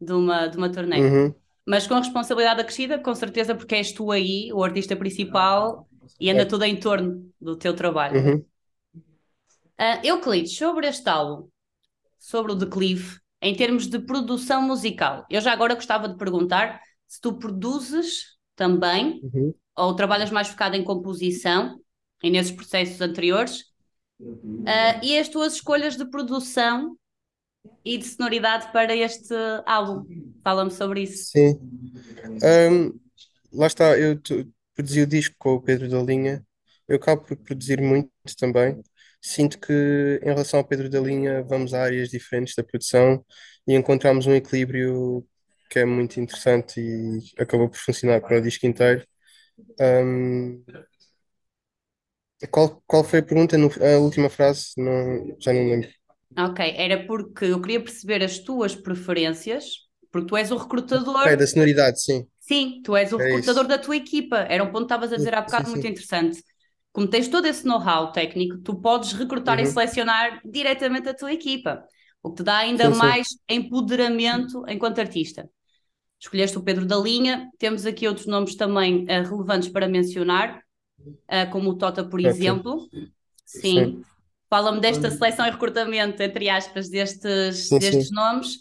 de 0.00 0.12
uma, 0.14 0.48
de 0.48 0.56
uma 0.58 0.72
turnê. 0.72 1.12
Uhum, 1.12 1.34
Mas 1.66 1.86
com 1.88 1.96
responsabilidade 1.96 2.62
acrescida, 2.62 2.98
com 3.00 3.14
certeza, 3.14 3.54
porque 3.56 3.76
és 3.76 3.92
tu 3.92 4.12
aí, 4.12 4.52
o 4.54 4.64
artista 4.64 4.96
principal, 4.96 5.88
e 6.18 6.30
anda 6.30 6.46
tudo 6.46 6.64
em 6.64 6.78
torno 6.78 7.30
do 7.40 7.56
teu 7.56 7.74
trabalho. 7.74 8.20
uhum. 8.20 8.44
Uh, 9.78 10.04
Euclides, 10.04 10.56
sobre 10.56 10.86
este 10.86 11.08
álbum, 11.08 11.48
sobre 12.18 12.52
o 12.52 12.54
declive, 12.54 13.18
em 13.40 13.54
termos 13.56 13.86
de 13.86 13.98
produção 13.98 14.60
musical, 14.60 15.24
eu 15.30 15.40
já 15.40 15.52
agora 15.52 15.74
gostava 15.74 16.08
de 16.08 16.16
perguntar 16.16 16.80
se 17.08 17.20
tu 17.20 17.38
produzes 17.38 18.36
também, 18.54 19.20
Uhum. 19.22 19.54
ou 19.76 19.94
trabalhas 19.94 20.30
mais 20.30 20.48
focado 20.48 20.76
em 20.76 20.84
composição, 20.84 21.80
e 22.22 22.28
nesses 22.28 22.52
processos 22.52 23.00
anteriores, 23.00 23.60
uh, 24.20 25.02
e 25.02 25.18
as 25.18 25.28
tuas 25.28 25.54
escolhas 25.54 25.96
de 25.96 26.04
produção 26.04 26.94
e 27.84 27.96
de 27.96 28.04
sonoridade 28.04 28.70
para 28.72 28.94
este 28.94 29.34
álbum. 29.66 30.04
Fala-me 30.44 30.70
sobre 30.70 31.02
isso. 31.02 31.30
Sim. 31.30 31.58
Ahm, 32.42 32.92
lá 33.52 33.66
está, 33.66 33.98
eu 33.98 34.20
produzi 34.82 35.02
o 35.02 35.06
disco 35.06 35.34
com 35.38 35.54
o 35.54 35.62
Pedro 35.62 35.88
da 35.88 36.02
Linha. 36.02 36.44
Eu 36.88 36.96
acabo 36.96 37.22
por 37.24 37.36
produzir 37.36 37.80
muito 37.80 38.10
também. 38.38 38.82
Sinto 39.22 39.58
que, 39.60 39.72
em 40.22 40.26
relação 40.26 40.60
ao 40.60 40.66
Pedro 40.66 40.88
da 40.90 41.00
Linha, 41.00 41.42
vamos 41.44 41.74
a 41.74 41.82
áreas 41.82 42.08
diferentes 42.10 42.54
da 42.54 42.64
produção 42.64 43.24
e 43.66 43.74
encontramos 43.74 44.26
um 44.26 44.34
equilíbrio 44.34 45.26
que 45.70 45.78
é 45.80 45.84
muito 45.84 46.18
interessante 46.20 46.80
e 46.80 47.20
acabou 47.42 47.68
por 47.68 47.78
funcionar 47.78 48.20
para 48.20 48.38
o 48.38 48.42
disco 48.42 48.66
inteiro. 48.66 49.06
Ahm, 49.80 50.62
qual, 52.50 52.82
qual 52.86 53.04
foi 53.04 53.20
a 53.20 53.22
pergunta? 53.22 53.56
No- 53.58 53.70
a 53.82 53.98
última 53.98 54.28
frase? 54.30 54.72
Não, 54.76 55.36
já 55.40 55.52
não 55.52 55.68
lembro. 55.70 55.88
Ok, 56.38 56.60
era 56.76 57.06
porque 57.06 57.44
eu 57.46 57.60
queria 57.60 57.82
perceber 57.82 58.22
as 58.22 58.38
tuas 58.38 58.74
preferências, 58.74 59.64
porque 60.10 60.28
tu 60.28 60.36
és 60.36 60.50
o 60.50 60.56
recrutador. 60.56 61.30
É, 61.30 61.36
da 61.36 61.46
sonoridade, 61.46 62.02
sim. 62.02 62.26
Sim, 62.40 62.82
tu 62.82 62.96
és 62.96 63.12
o 63.12 63.16
É 63.16 63.32
recrutador 63.32 63.66
isso. 63.66 63.66
da 63.66 63.78
tua 63.78 63.96
equipa. 63.96 64.38
Era 64.48 64.64
um 64.64 64.68
ponto 64.68 64.78
que 64.80 64.84
estavas 64.84 65.12
a 65.12 65.16
dizer 65.16 65.34
há 65.34 65.42
bocado 65.42 65.68
sim, 65.68 65.70
muito 65.70 65.86
sim. 65.86 65.86
interessante. 65.86 66.42
Como 66.92 67.08
tens 67.08 67.28
todo 67.28 67.46
esse 67.46 67.64
know-how 67.66 68.10
técnico, 68.12 68.58
tu 68.62 68.74
podes 68.80 69.12
recrutar 69.12 69.60
e 69.60 69.66
Uhum. 69.66 69.66
selecionar 69.66 70.40
diretamente 70.44 71.08
a 71.08 71.14
tua 71.14 71.32
equipa, 71.32 71.84
o 72.22 72.30
que 72.30 72.38
te 72.38 72.42
dá 72.42 72.58
ainda 72.58 72.90
Sim, 72.90 72.90
mais 72.90 73.28
empoderamento 73.48 74.64
enquanto 74.68 74.98
artista. 75.00 75.48
Escolheste 76.20 76.58
o 76.58 76.62
Pedro 76.64 76.86
da 76.86 76.96
Linha, 76.98 77.50
temos 77.58 77.86
aqui 77.86 78.08
outros 78.08 78.26
nomes 78.26 78.56
também 78.56 79.04
eh, 79.08 79.22
relevantes 79.22 79.68
para 79.70 79.88
mencionar, 79.88 80.62
eh, 81.28 81.46
como 81.46 81.70
o 81.70 81.78
Tota, 81.78 82.04
por 82.04 82.20
Tota. 82.20 82.20
exemplo. 82.20 82.90
Sim. 83.44 84.04
Fala-me 84.48 84.80
desta 84.80 85.10
seleção 85.10 85.46
e 85.46 85.50
recrutamento, 85.50 86.22
entre 86.22 86.48
aspas, 86.50 86.88
destes, 86.90 87.74
destes 87.76 88.10
sim. 88.10 88.12
nomes. 88.12 88.58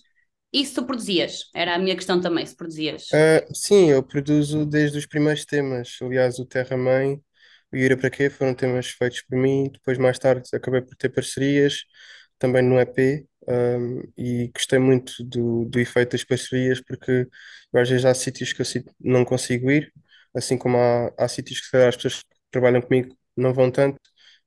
E 0.53 0.63
se 0.65 0.73
tu 0.75 0.85
produzias? 0.85 1.49
Era 1.55 1.75
a 1.75 1.79
minha 1.79 1.95
questão 1.95 2.21
também, 2.21 2.45
se 2.45 2.55
produzias. 2.55 3.03
Ah, 3.11 3.43
sim, 3.53 3.89
eu 3.89 4.03
produzo 4.03 4.65
desde 4.65 4.97
os 4.99 5.05
primeiros 5.05 5.43
temas. 5.45 5.97
Aliás, 6.01 6.37
o 6.39 6.45
Terra 6.45 6.77
Mãe, 6.77 7.19
o 7.71 7.75
Ira 7.75 7.97
para 7.97 8.09
Quê 8.09 8.29
foram 8.29 8.53
temas 8.53 8.87
feitos 8.91 9.21
por 9.23 9.35
mim. 9.37 9.69
Depois, 9.71 9.97
mais 9.97 10.19
tarde, 10.19 10.47
acabei 10.53 10.81
por 10.81 10.95
ter 10.95 11.09
parcerias 11.09 11.83
também 12.37 12.61
no 12.63 12.79
EP. 12.79 13.27
ahm, 13.47 14.03
e 14.17 14.49
gostei 14.53 14.77
muito 14.79 15.23
do, 15.23 15.65
do 15.65 15.79
efeito 15.79 16.11
das 16.11 16.23
parcerias, 16.23 16.79
porque 16.81 17.27
às 17.73 17.89
vezes 17.89 18.05
há 18.05 18.13
sítios 18.13 18.53
que 18.53 18.61
eu 18.61 18.65
não 18.99 19.25
consigo 19.25 19.71
ir, 19.71 19.91
assim 20.35 20.57
como 20.57 20.77
há, 20.77 21.11
há 21.17 21.27
sítios 21.27 21.61
que 21.69 21.75
as 21.77 21.95
pessoas 21.95 22.21
que 22.23 22.29
trabalham 22.51 22.81
comigo 22.81 23.15
não 23.35 23.53
vão 23.53 23.71
tanto. 23.71 23.99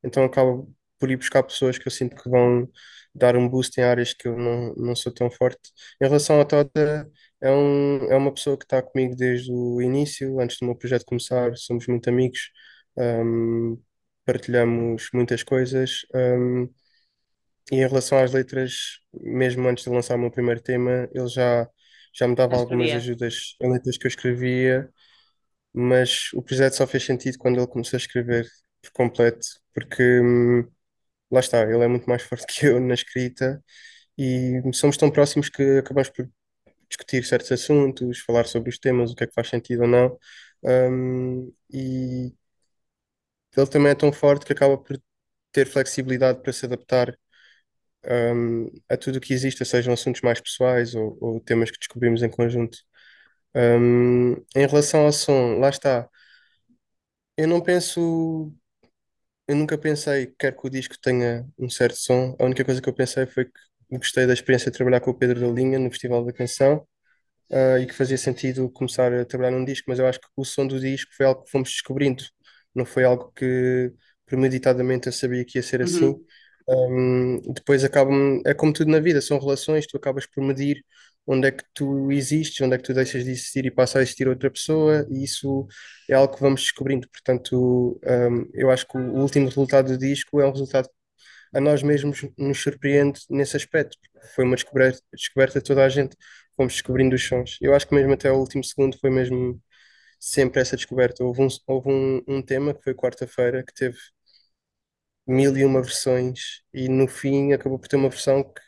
Então, 0.05 0.25
acabo 0.25 0.73
por 1.03 1.11
ir 1.11 1.17
buscar 1.17 1.43
pessoas 1.43 1.79
que 1.79 1.89
eu 1.89 1.91
sinto 1.91 2.15
que 2.15 2.31
vão 2.31 2.69
dar 3.13 3.37
um 3.37 3.49
boost 3.49 3.77
em 3.81 3.83
áreas 3.83 4.15
que 4.15 4.29
eu 4.29 4.39
não, 4.39 4.73
não 4.77 4.95
sou 4.95 5.13
tão 5.13 5.29
forte. 5.29 5.59
Em 6.01 6.07
relação 6.07 6.41
à 6.41 6.45
Tota. 6.45 7.11
É, 7.41 7.51
um, 7.51 8.05
é 8.13 8.17
uma 8.17 8.33
pessoa 8.33 8.57
que 8.57 8.65
está 8.65 8.81
comigo 8.81 9.17
desde 9.17 9.51
o 9.53 9.83
início, 9.83 10.39
antes 10.41 10.59
do 10.61 10.67
meu 10.67 10.77
projeto 10.77 11.05
começar, 11.05 11.57
somos 11.57 11.89
muito 11.89 12.09
amigos, 12.09 12.39
um, 12.97 13.83
partilhamos 14.25 15.09
muitas 15.13 15.43
coisas, 15.43 16.07
um, 16.15 16.69
e 17.73 17.77
em 17.77 17.79
relação 17.81 18.19
às 18.19 18.33
letras, 18.33 19.01
mesmo 19.13 19.67
antes 19.69 19.85
de 19.85 19.91
lançar 19.91 20.17
o 20.17 20.19
meu 20.21 20.31
primeiro 20.31 20.61
tema, 20.63 21.09
ele 21.13 21.29
já, 21.29 21.69
já 22.15 22.29
me 22.29 22.37
dava 22.37 22.57
algumas 22.57 22.93
ajudas 22.93 23.57
em 23.61 23.73
letras 23.73 23.99
que 23.99 24.07
eu 24.07 24.09
escrevia, 24.09 24.89
mas 25.73 26.31
o 26.35 26.43
projeto 26.43 26.75
só 26.75 26.87
fez 26.87 27.05
sentido 27.05 27.39
quando 27.39 27.59
ele 27.59 27.67
começou 27.67 27.97
a 27.97 28.01
escrever 28.01 28.47
por 28.83 28.93
completo, 28.93 29.47
porque 29.75 30.21
hum, 30.21 30.65
lá 31.33 31.41
está, 31.41 31.63
ele 31.63 31.83
é 31.85 31.89
muito 31.89 32.07
mais 32.09 32.23
forte 32.23 32.47
que 32.49 32.67
eu 32.67 32.81
na 32.81 32.95
escrita 32.95 33.63
e 34.19 34.63
somos 34.75 34.97
tão 34.97 35.11
próximos 35.11 35.49
que 35.51 35.79
acabamos 35.79 36.11
por 36.11 36.29
discutir 36.89 37.25
certos 37.25 37.53
assuntos, 37.53 38.21
falar 38.21 38.47
sobre 38.47 38.71
os 38.71 38.79
temas, 38.79 39.13
o 39.13 39.17
que 39.17 39.25
é 39.25 39.27
que 39.29 39.35
faz 39.35 39.49
sentido 39.49 39.83
ou 39.85 39.89
não. 39.89 40.19
Um, 40.65 41.53
e 41.73 42.35
ele 43.57 43.67
também 43.67 43.93
é 43.93 43.95
tão 43.95 44.13
forte 44.13 44.47
que 44.47 44.53
acaba 44.53 44.79
por 44.79 45.01
ter 45.53 45.67
flexibilidade 45.67 46.43
para 46.43 46.53
se 46.53 46.67
adaptar 46.67 47.17
um, 48.07 48.67
a 48.89 48.97
tudo 48.97 49.17
o 49.19 49.21
que 49.21 49.33
exista, 49.35 49.65
sejam 49.65 49.93
assuntos 49.95 50.21
mais 50.23 50.41
pessoais 50.41 50.95
ou, 50.95 51.19
ou 51.21 51.41
temas 51.41 51.71
que 51.71 51.79
descobrimos 51.79 52.23
em 52.23 52.31
conjunto. 52.31 52.79
Um, 53.57 54.35
em 54.57 54.67
relação 54.69 55.07
ao 55.07 55.13
som, 55.13 55.59
lá 55.61 55.69
está. 55.71 56.09
Eu 57.37 57.49
não 57.49 57.61
penso, 57.63 58.53
eu 59.53 59.57
nunca 59.57 59.77
pensei 59.79 60.27
que 60.27 60.35
quero 60.39 60.57
que 60.57 60.67
o 60.67 60.71
disco 60.71 60.97
tenha 61.01 61.47
um 61.59 61.69
certo 61.69 61.97
som. 61.97 62.35
A 62.39 62.45
única 62.45 62.65
coisa 62.65 62.81
que 62.81 62.89
eu 62.89 62.95
pensei 62.95 63.27
foi 63.27 63.45
que 63.45 63.53
gostei 63.91 64.27
da 64.27 64.33
experiência 64.33 64.71
de 64.71 64.77
trabalhar 64.77 65.01
com 65.01 65.11
o 65.11 65.15
Pedro 65.15 65.41
da 65.41 65.47
Linha 65.49 65.79
no 65.79 65.91
Festival 65.91 66.25
da 66.25 66.33
Canção 66.33 66.87
ah, 67.53 67.79
e 67.79 67.87
que 67.87 67.93
fazia 67.95 68.17
sentido 68.17 68.71
começar 68.71 69.13
a 69.13 69.25
trabalhar 69.27 69.51
num 69.53 69.65
disco, 69.65 69.85
mas 69.89 69.99
eu 69.99 70.07
acho 70.07 70.21
que 70.21 70.27
o 70.37 70.45
som 70.45 70.67
do 70.67 70.81
disco 70.81 71.13
foi 71.15 71.27
algo 71.27 71.43
que 71.45 71.51
fomos 71.51 71.69
descobrindo, 71.71 72.25
não 72.75 72.87
foi 72.87 73.05
algo 73.05 73.31
que 73.37 73.93
premeditadamente 74.25 75.09
eu 75.09 75.13
sabia 75.13 75.45
que 75.45 75.59
ia 75.59 75.63
ser 75.63 75.83
assim. 75.83 76.07
Uhum. 76.07 76.25
Um, 76.69 77.53
depois 77.53 77.85
acaba, 77.85 78.11
é 78.47 78.55
como 78.55 78.73
tudo 78.73 78.91
na 78.91 79.01
vida, 79.01 79.21
são 79.21 79.39
relações, 79.39 79.87
tu 79.87 79.97
acabas 79.99 80.27
por 80.27 80.43
medir 80.43 80.83
onde 81.27 81.49
é 81.49 81.53
que 81.53 81.65
tu 81.75 82.11
existes, 82.13 82.61
onde 82.61 82.75
é 82.75 82.79
que 82.79 82.85
tu 82.85 82.95
deixas 82.95 83.25
de 83.25 83.31
existir 83.31 83.65
e 83.67 83.71
passa 83.71 83.99
a 83.99 84.03
existir 84.03 84.29
outra 84.29 84.51
pessoa, 84.51 85.07
e 85.11 85.25
isso 85.25 85.67
é 86.09 86.15
algo 86.15 86.35
que 86.35 86.41
vamos 86.41 86.63
descobrindo. 86.63 87.09
Portanto, 87.09 88.01
um, 88.05 88.51
eu 88.55 88.71
acho 88.71 88.87
que 88.87 88.97
o 88.99 89.21
último 89.21 89.47
resultado 89.47 89.89
do 89.93 89.99
disco 89.99 90.41
é 90.41 90.47
um 90.47 90.53
resultado 90.53 90.89
a 91.55 91.61
nós 91.61 91.83
mesmos 91.83 92.23
nos 92.39 92.59
surpreende 92.63 93.21
nesse 93.31 93.57
aspecto. 93.57 93.97
Foi 94.35 94.45
uma 94.45 94.57
descoberta, 94.57 95.01
descoberta 95.13 95.61
de 95.61 95.65
toda 95.67 95.85
a 95.85 95.89
gente, 95.89 96.17
fomos 96.57 96.73
descobrindo 96.75 97.15
os 97.17 97.27
sons. 97.27 97.59
Eu 97.61 97.75
acho 97.75 97.87
que 97.89 97.95
mesmo 97.95 98.13
até 98.13 98.31
o 98.33 98.37
último 98.39 98.65
segundo 98.65 98.99
foi 98.99 99.11
mesmo 99.11 99.61
sempre 100.21 100.61
essa 100.61 100.77
descoberta. 100.77 101.25
Houve 101.25 101.43
um, 101.43 101.49
houve 101.67 101.91
um, 101.91 102.23
um 102.29 102.43
tema 102.43 102.75
que 102.75 102.83
foi 102.83 102.95
quarta-feira 102.95 103.65
que 103.65 103.75
teve 103.75 103.99
mil 105.27 105.57
e 105.57 105.65
uma 105.65 105.83
versões 105.83 106.63
e 106.73 106.89
no 106.89 107.07
fim 107.09 107.53
acabou 107.53 107.79
por 107.79 107.89
ter 107.89 107.97
uma 107.97 108.09
versão 108.09 108.43
que 108.43 108.61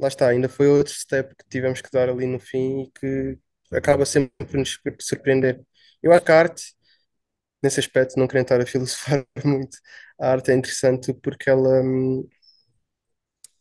lá 0.00 0.08
está, 0.08 0.28
ainda 0.28 0.48
foi 0.48 0.66
outro 0.68 0.92
step 0.94 1.34
que 1.36 1.44
tivemos 1.48 1.80
que 1.80 1.90
dar 1.90 2.08
ali 2.08 2.26
no 2.26 2.38
fim 2.40 2.82
e 2.84 2.90
que 2.92 3.38
acaba 3.76 4.04
sempre 4.06 4.32
por 4.46 4.56
nos 4.58 4.78
surpreender. 5.00 5.62
Eu 6.02 6.12
acho 6.12 6.24
que 6.24 6.32
a 6.32 6.38
arte, 6.40 6.74
nesse 7.62 7.80
aspecto, 7.80 8.18
não 8.18 8.28
querendo 8.28 8.44
estar 8.46 8.60
a 8.60 8.66
filosofar 8.66 9.26
muito, 9.44 9.78
a 10.20 10.30
arte 10.32 10.50
é 10.52 10.54
interessante 10.54 11.12
porque 11.14 11.50
ela, 11.50 11.82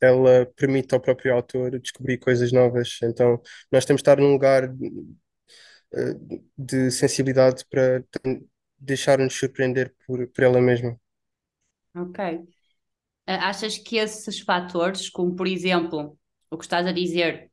ela 0.01 0.45
permite 0.55 0.93
ao 0.93 0.99
próprio 1.01 1.33
autor 1.33 1.79
descobrir 1.79 2.17
coisas 2.19 2.51
novas. 2.51 2.99
Então, 3.03 3.41
nós 3.71 3.85
temos 3.85 4.01
de 4.01 4.03
estar 4.09 4.17
num 4.19 4.31
lugar 4.33 4.69
eh, 5.93 6.15
de 6.57 6.91
sensibilidade 6.91 7.65
para 7.69 8.03
deixar-nos 8.79 9.33
surpreender 9.35 9.93
por, 10.05 10.27
por 10.27 10.43
ela 10.43 10.61
mesma. 10.61 10.99
Ok. 11.95 12.19
Ah, 13.27 13.49
Achas 13.49 13.77
que 13.77 13.97
esses 13.97 14.39
fatores, 14.41 15.09
como 15.09 15.35
por 15.35 15.47
exemplo, 15.47 16.17
o 16.55 16.57
que 16.57 16.65
estás 16.65 16.85
a 16.87 16.91
dizer, 16.91 17.51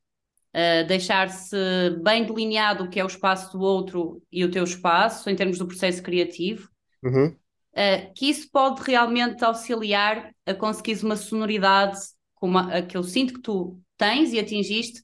ah, 0.53 0.83
deixar-se 0.83 1.55
bem 2.03 2.25
delineado 2.25 2.85
o 2.85 2.89
que 2.89 2.99
é 2.99 3.03
o 3.03 3.07
espaço 3.07 3.57
do 3.57 3.63
outro 3.63 4.21
e 4.31 4.45
o 4.45 4.51
teu 4.51 4.63
espaço, 4.65 5.29
em 5.29 5.35
termos 5.35 5.57
do 5.59 5.67
processo 5.67 6.03
criativo, 6.03 6.69
Uhum. 7.03 7.39
ah, 7.75 8.11
que 8.15 8.29
isso 8.29 8.49
pode 8.51 8.81
realmente 8.83 9.43
auxiliar 9.43 10.33
a 10.45 10.53
conseguires 10.53 11.03
uma 11.03 11.15
sonoridade 11.15 11.97
como 12.35 12.57
a, 12.57 12.77
a 12.77 12.81
que 12.81 12.97
eu 12.97 13.03
sinto 13.03 13.33
que 13.35 13.41
tu 13.41 13.79
tens 13.97 14.33
e 14.33 14.39
atingiste, 14.39 15.03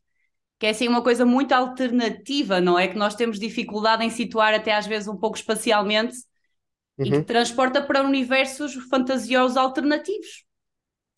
que 0.59 0.67
é 0.67 0.71
assim 0.71 0.87
uma 0.89 1.03
coisa 1.03 1.25
muito 1.25 1.53
alternativa, 1.53 2.61
não 2.61 2.79
é? 2.79 2.87
Que 2.87 2.97
nós 2.97 3.15
temos 3.15 3.39
dificuldade 3.39 4.03
em 4.05 4.09
situar 4.11 4.53
até 4.53 4.73
às 4.75 4.87
vezes 4.87 5.07
um 5.09 5.17
pouco 5.17 5.37
espacialmente, 5.37 6.17
e 7.03 7.11
que 7.11 7.19
Uhum. 7.19 7.25
transporta 7.25 7.81
para 7.81 8.03
universos 8.03 8.73
fantasiosos 8.89 9.57
alternativos. 9.57 10.45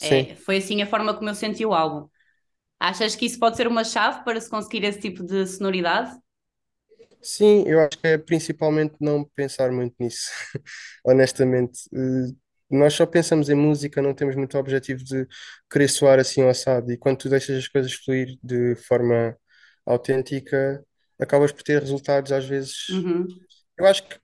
É, 0.01 0.35
foi 0.35 0.57
assim 0.57 0.81
a 0.81 0.87
forma 0.87 1.13
como 1.15 1.29
eu 1.29 1.35
senti 1.35 1.65
o 1.65 1.73
álbum. 1.73 2.09
Achas 2.79 3.15
que 3.15 3.25
isso 3.25 3.39
pode 3.39 3.57
ser 3.57 3.67
uma 3.67 3.83
chave 3.83 4.23
para 4.23 4.39
se 4.41 4.49
conseguir 4.49 4.83
esse 4.83 4.99
tipo 4.99 5.23
de 5.23 5.45
sonoridade? 5.47 6.17
Sim, 7.21 7.63
eu 7.67 7.79
acho 7.81 7.97
que 7.99 8.07
é 8.07 8.17
principalmente 8.17 8.95
não 8.99 9.23
pensar 9.35 9.71
muito 9.71 9.95
nisso, 9.99 10.29
honestamente. 11.05 11.79
Eh, 11.93 12.33
Nós 12.69 12.93
só 12.93 13.05
pensamos 13.05 13.49
em 13.49 13.55
música, 13.55 14.01
não 14.01 14.13
temos 14.13 14.35
muito 14.35 14.57
objetivo 14.57 15.03
de 15.03 15.27
querer 15.69 15.87
soar 15.89 16.19
assim 16.19 16.41
ou 16.43 16.49
assado. 16.49 16.91
E 16.91 16.97
quando 16.97 17.17
tu 17.19 17.29
deixas 17.29 17.57
as 17.57 17.67
coisas 17.67 17.93
fluir 17.93 18.37
de 18.43 18.75
forma 18.75 19.35
autêntica, 19.85 20.83
acabas 21.19 21.51
por 21.51 21.63
ter 21.63 21.81
resultados 21.81 22.31
às 22.31 22.45
vezes. 22.45 22.75
Uhum, 22.89 23.39
Eu 23.77 23.85
acho 23.87 24.03
que 24.07 24.19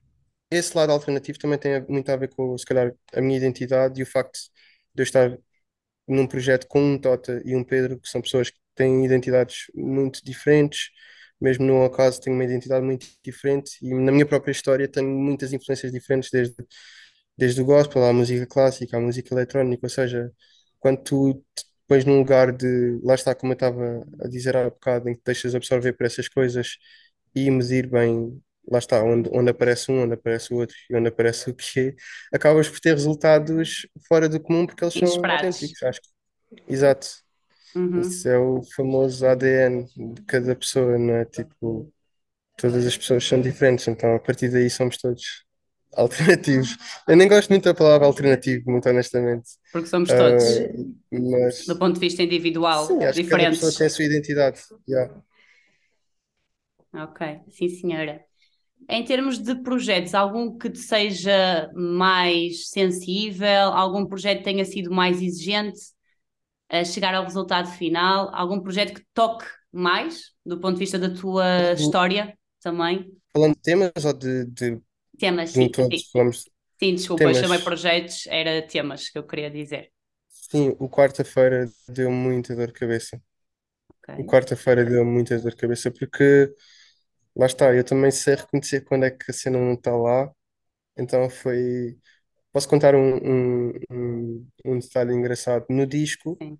esse 0.50 0.76
lado 0.76 0.92
alternativo 0.92 1.38
também 1.38 1.58
tem 1.58 1.82
muito 1.88 2.10
a 2.10 2.16
ver 2.16 2.28
com, 2.34 2.56
se 2.58 2.66
calhar, 2.66 2.92
a 3.14 3.20
minha 3.20 3.38
identidade 3.38 4.00
e 4.00 4.04
o 4.04 4.06
facto 4.06 4.38
de 4.94 5.02
eu 5.02 5.04
estar 5.04 5.38
num 6.08 6.26
projeto 6.26 6.66
com 6.68 6.80
um 6.80 6.98
Tota 6.98 7.42
e 7.44 7.56
um 7.56 7.64
Pedro, 7.64 7.98
que 8.00 8.08
são 8.08 8.20
pessoas 8.22 8.50
que 8.50 8.58
têm 8.74 9.04
identidades 9.04 9.66
muito 9.74 10.24
diferentes, 10.24 10.90
mesmo 11.40 11.66
no 11.66 11.80
meu 11.80 11.90
caso 11.90 12.20
tenho 12.20 12.36
uma 12.36 12.44
identidade 12.44 12.84
muito 12.84 13.06
diferente 13.24 13.78
e 13.82 13.92
na 13.94 14.12
minha 14.12 14.26
própria 14.26 14.52
história 14.52 14.88
tenho 14.88 15.08
muitas 15.08 15.52
influências 15.52 15.92
diferentes, 15.92 16.30
desde, 16.30 16.54
desde 17.36 17.60
o 17.60 17.64
gospel 17.64 18.04
à 18.04 18.12
música 18.12 18.46
clássica, 18.46 18.96
à 18.96 19.00
música 19.00 19.34
eletrónica, 19.34 19.86
ou 19.86 19.90
seja, 19.90 20.32
quando 20.80 21.02
tu 21.02 21.44
pões 21.86 22.04
num 22.04 22.18
lugar 22.18 22.52
de, 22.52 22.98
lá 23.02 23.14
está, 23.14 23.34
como 23.34 23.52
eu 23.52 23.54
estava 23.54 24.04
a 24.20 24.28
dizer 24.28 24.56
há 24.56 24.64
bocado, 24.70 25.08
em 25.08 25.14
que 25.14 25.22
deixas 25.24 25.54
absorver 25.54 25.92
por 25.94 26.06
essas 26.06 26.28
coisas 26.28 26.76
e 27.34 27.50
medir 27.50 27.88
bem, 27.90 28.42
lá 28.70 28.78
está, 28.78 29.02
onde, 29.02 29.28
onde 29.32 29.50
aparece 29.50 29.90
um, 29.92 30.02
onde 30.04 30.14
aparece 30.14 30.52
o 30.52 30.58
outro 30.58 30.76
e 30.90 30.96
onde 30.96 31.08
aparece 31.08 31.50
o 31.50 31.54
quê, 31.54 31.94
acabas 32.32 32.68
por 32.68 32.80
ter 32.80 32.90
resultados 32.94 33.86
fora 34.08 34.28
do 34.28 34.40
comum 34.40 34.66
porque 34.66 34.84
eles 34.84 34.94
são 34.96 35.08
Inesperados. 35.08 35.30
autênticos, 35.30 35.82
acho 35.82 36.00
que. 36.02 36.08
Exato. 36.68 37.08
Uhum. 37.74 38.02
Isso 38.02 38.28
é 38.28 38.38
o 38.38 38.62
famoso 38.76 39.26
ADN 39.26 39.86
de 40.14 40.22
cada 40.24 40.54
pessoa, 40.56 40.98
não 40.98 41.14
é? 41.16 41.24
Tipo, 41.24 41.92
todas 42.56 42.86
as 42.86 42.96
pessoas 42.96 43.24
são 43.26 43.40
diferentes, 43.40 43.88
então 43.88 44.14
a 44.16 44.20
partir 44.20 44.50
daí 44.50 44.70
somos 44.70 44.98
todos 44.98 45.44
alternativos. 45.94 46.76
Eu 47.08 47.16
nem 47.16 47.28
gosto 47.28 47.50
muito 47.50 47.64
da 47.64 47.74
palavra 47.74 48.06
alternativo, 48.06 48.70
muito 48.70 48.88
honestamente. 48.88 49.50
Porque 49.72 49.88
somos 49.88 50.12
todos, 50.14 50.44
mas 51.12 51.66
do 51.66 51.78
ponto 51.78 51.94
de 51.94 52.00
vista 52.00 52.22
individual, 52.22 52.84
sim, 52.88 53.04
acho 53.04 53.22
que 53.22 53.28
cada 53.28 53.46
pessoa 53.46 53.72
diferentes. 53.72 53.76
tem 53.76 53.86
a 53.86 53.90
sua 53.90 54.04
identidade. 54.04 54.60
Yeah. 54.88 55.22
Ok, 56.92 57.20
sim, 57.50 57.68
senhora. 57.68 58.26
Em 58.88 59.04
termos 59.04 59.38
de 59.38 59.54
projetos, 59.62 60.14
algum 60.14 60.56
que 60.56 60.70
te 60.70 60.78
seja 60.78 61.70
mais 61.74 62.68
sensível, 62.70 63.48
algum 63.72 64.06
projeto 64.06 64.38
que 64.38 64.44
tenha 64.44 64.64
sido 64.64 64.90
mais 64.92 65.20
exigente 65.22 65.80
a 66.68 66.84
chegar 66.84 67.14
ao 67.14 67.24
resultado 67.24 67.68
final, 67.72 68.30
algum 68.34 68.60
projeto 68.60 68.94
que 68.94 69.06
toque 69.14 69.46
mais 69.72 70.32
do 70.44 70.58
ponto 70.60 70.74
de 70.74 70.80
vista 70.80 70.98
da 70.98 71.14
tua 71.14 71.72
história 71.74 72.36
também? 72.60 73.10
Falando 73.32 73.54
de 73.54 73.60
temas 73.62 74.04
ou 74.04 74.12
de, 74.12 74.44
de, 74.46 74.82
Temas, 75.18 75.50
sim, 75.52 75.72
sim. 75.90 76.08
falamos 76.12 76.50
Sim, 76.80 76.94
desculpa, 76.96 77.30
eu 77.30 77.34
temas. 77.34 77.34
chamei 77.34 77.58
projetos, 77.60 78.26
era 78.28 78.66
temas 78.66 79.08
que 79.10 79.18
eu 79.18 79.26
queria 79.26 79.50
dizer. 79.50 79.92
Sim, 80.28 80.76
o 80.78 80.88
quarta-feira 80.88 81.68
deu 81.88 82.10
muita 82.10 82.54
dor 82.54 82.68
de 82.68 82.72
cabeça. 82.74 83.20
O 84.16 84.24
Ok, 84.24 84.32
quarta-feira 84.32 84.84
deu 84.84 85.04
muita 85.04 85.38
dor 85.40 85.50
de 85.52 85.56
cabeça 85.56 85.90
porque 85.90 86.54
lá 87.36 87.46
está, 87.46 87.74
eu 87.74 87.84
também 87.84 88.10
sei 88.10 88.34
reconhecer 88.36 88.84
quando 88.84 89.04
é 89.04 89.10
que 89.10 89.30
a 89.30 89.34
cena 89.34 89.58
não 89.58 89.74
está 89.74 89.96
lá. 89.96 90.30
Então 90.98 91.30
foi. 91.30 91.98
Posso 92.52 92.68
contar 92.68 92.94
um, 92.96 93.16
um, 93.70 93.72
um, 93.90 94.48
um 94.66 94.78
detalhe 94.80 95.14
engraçado. 95.14 95.66
No 95.70 95.86
disco, 95.86 96.40
sim, 96.40 96.58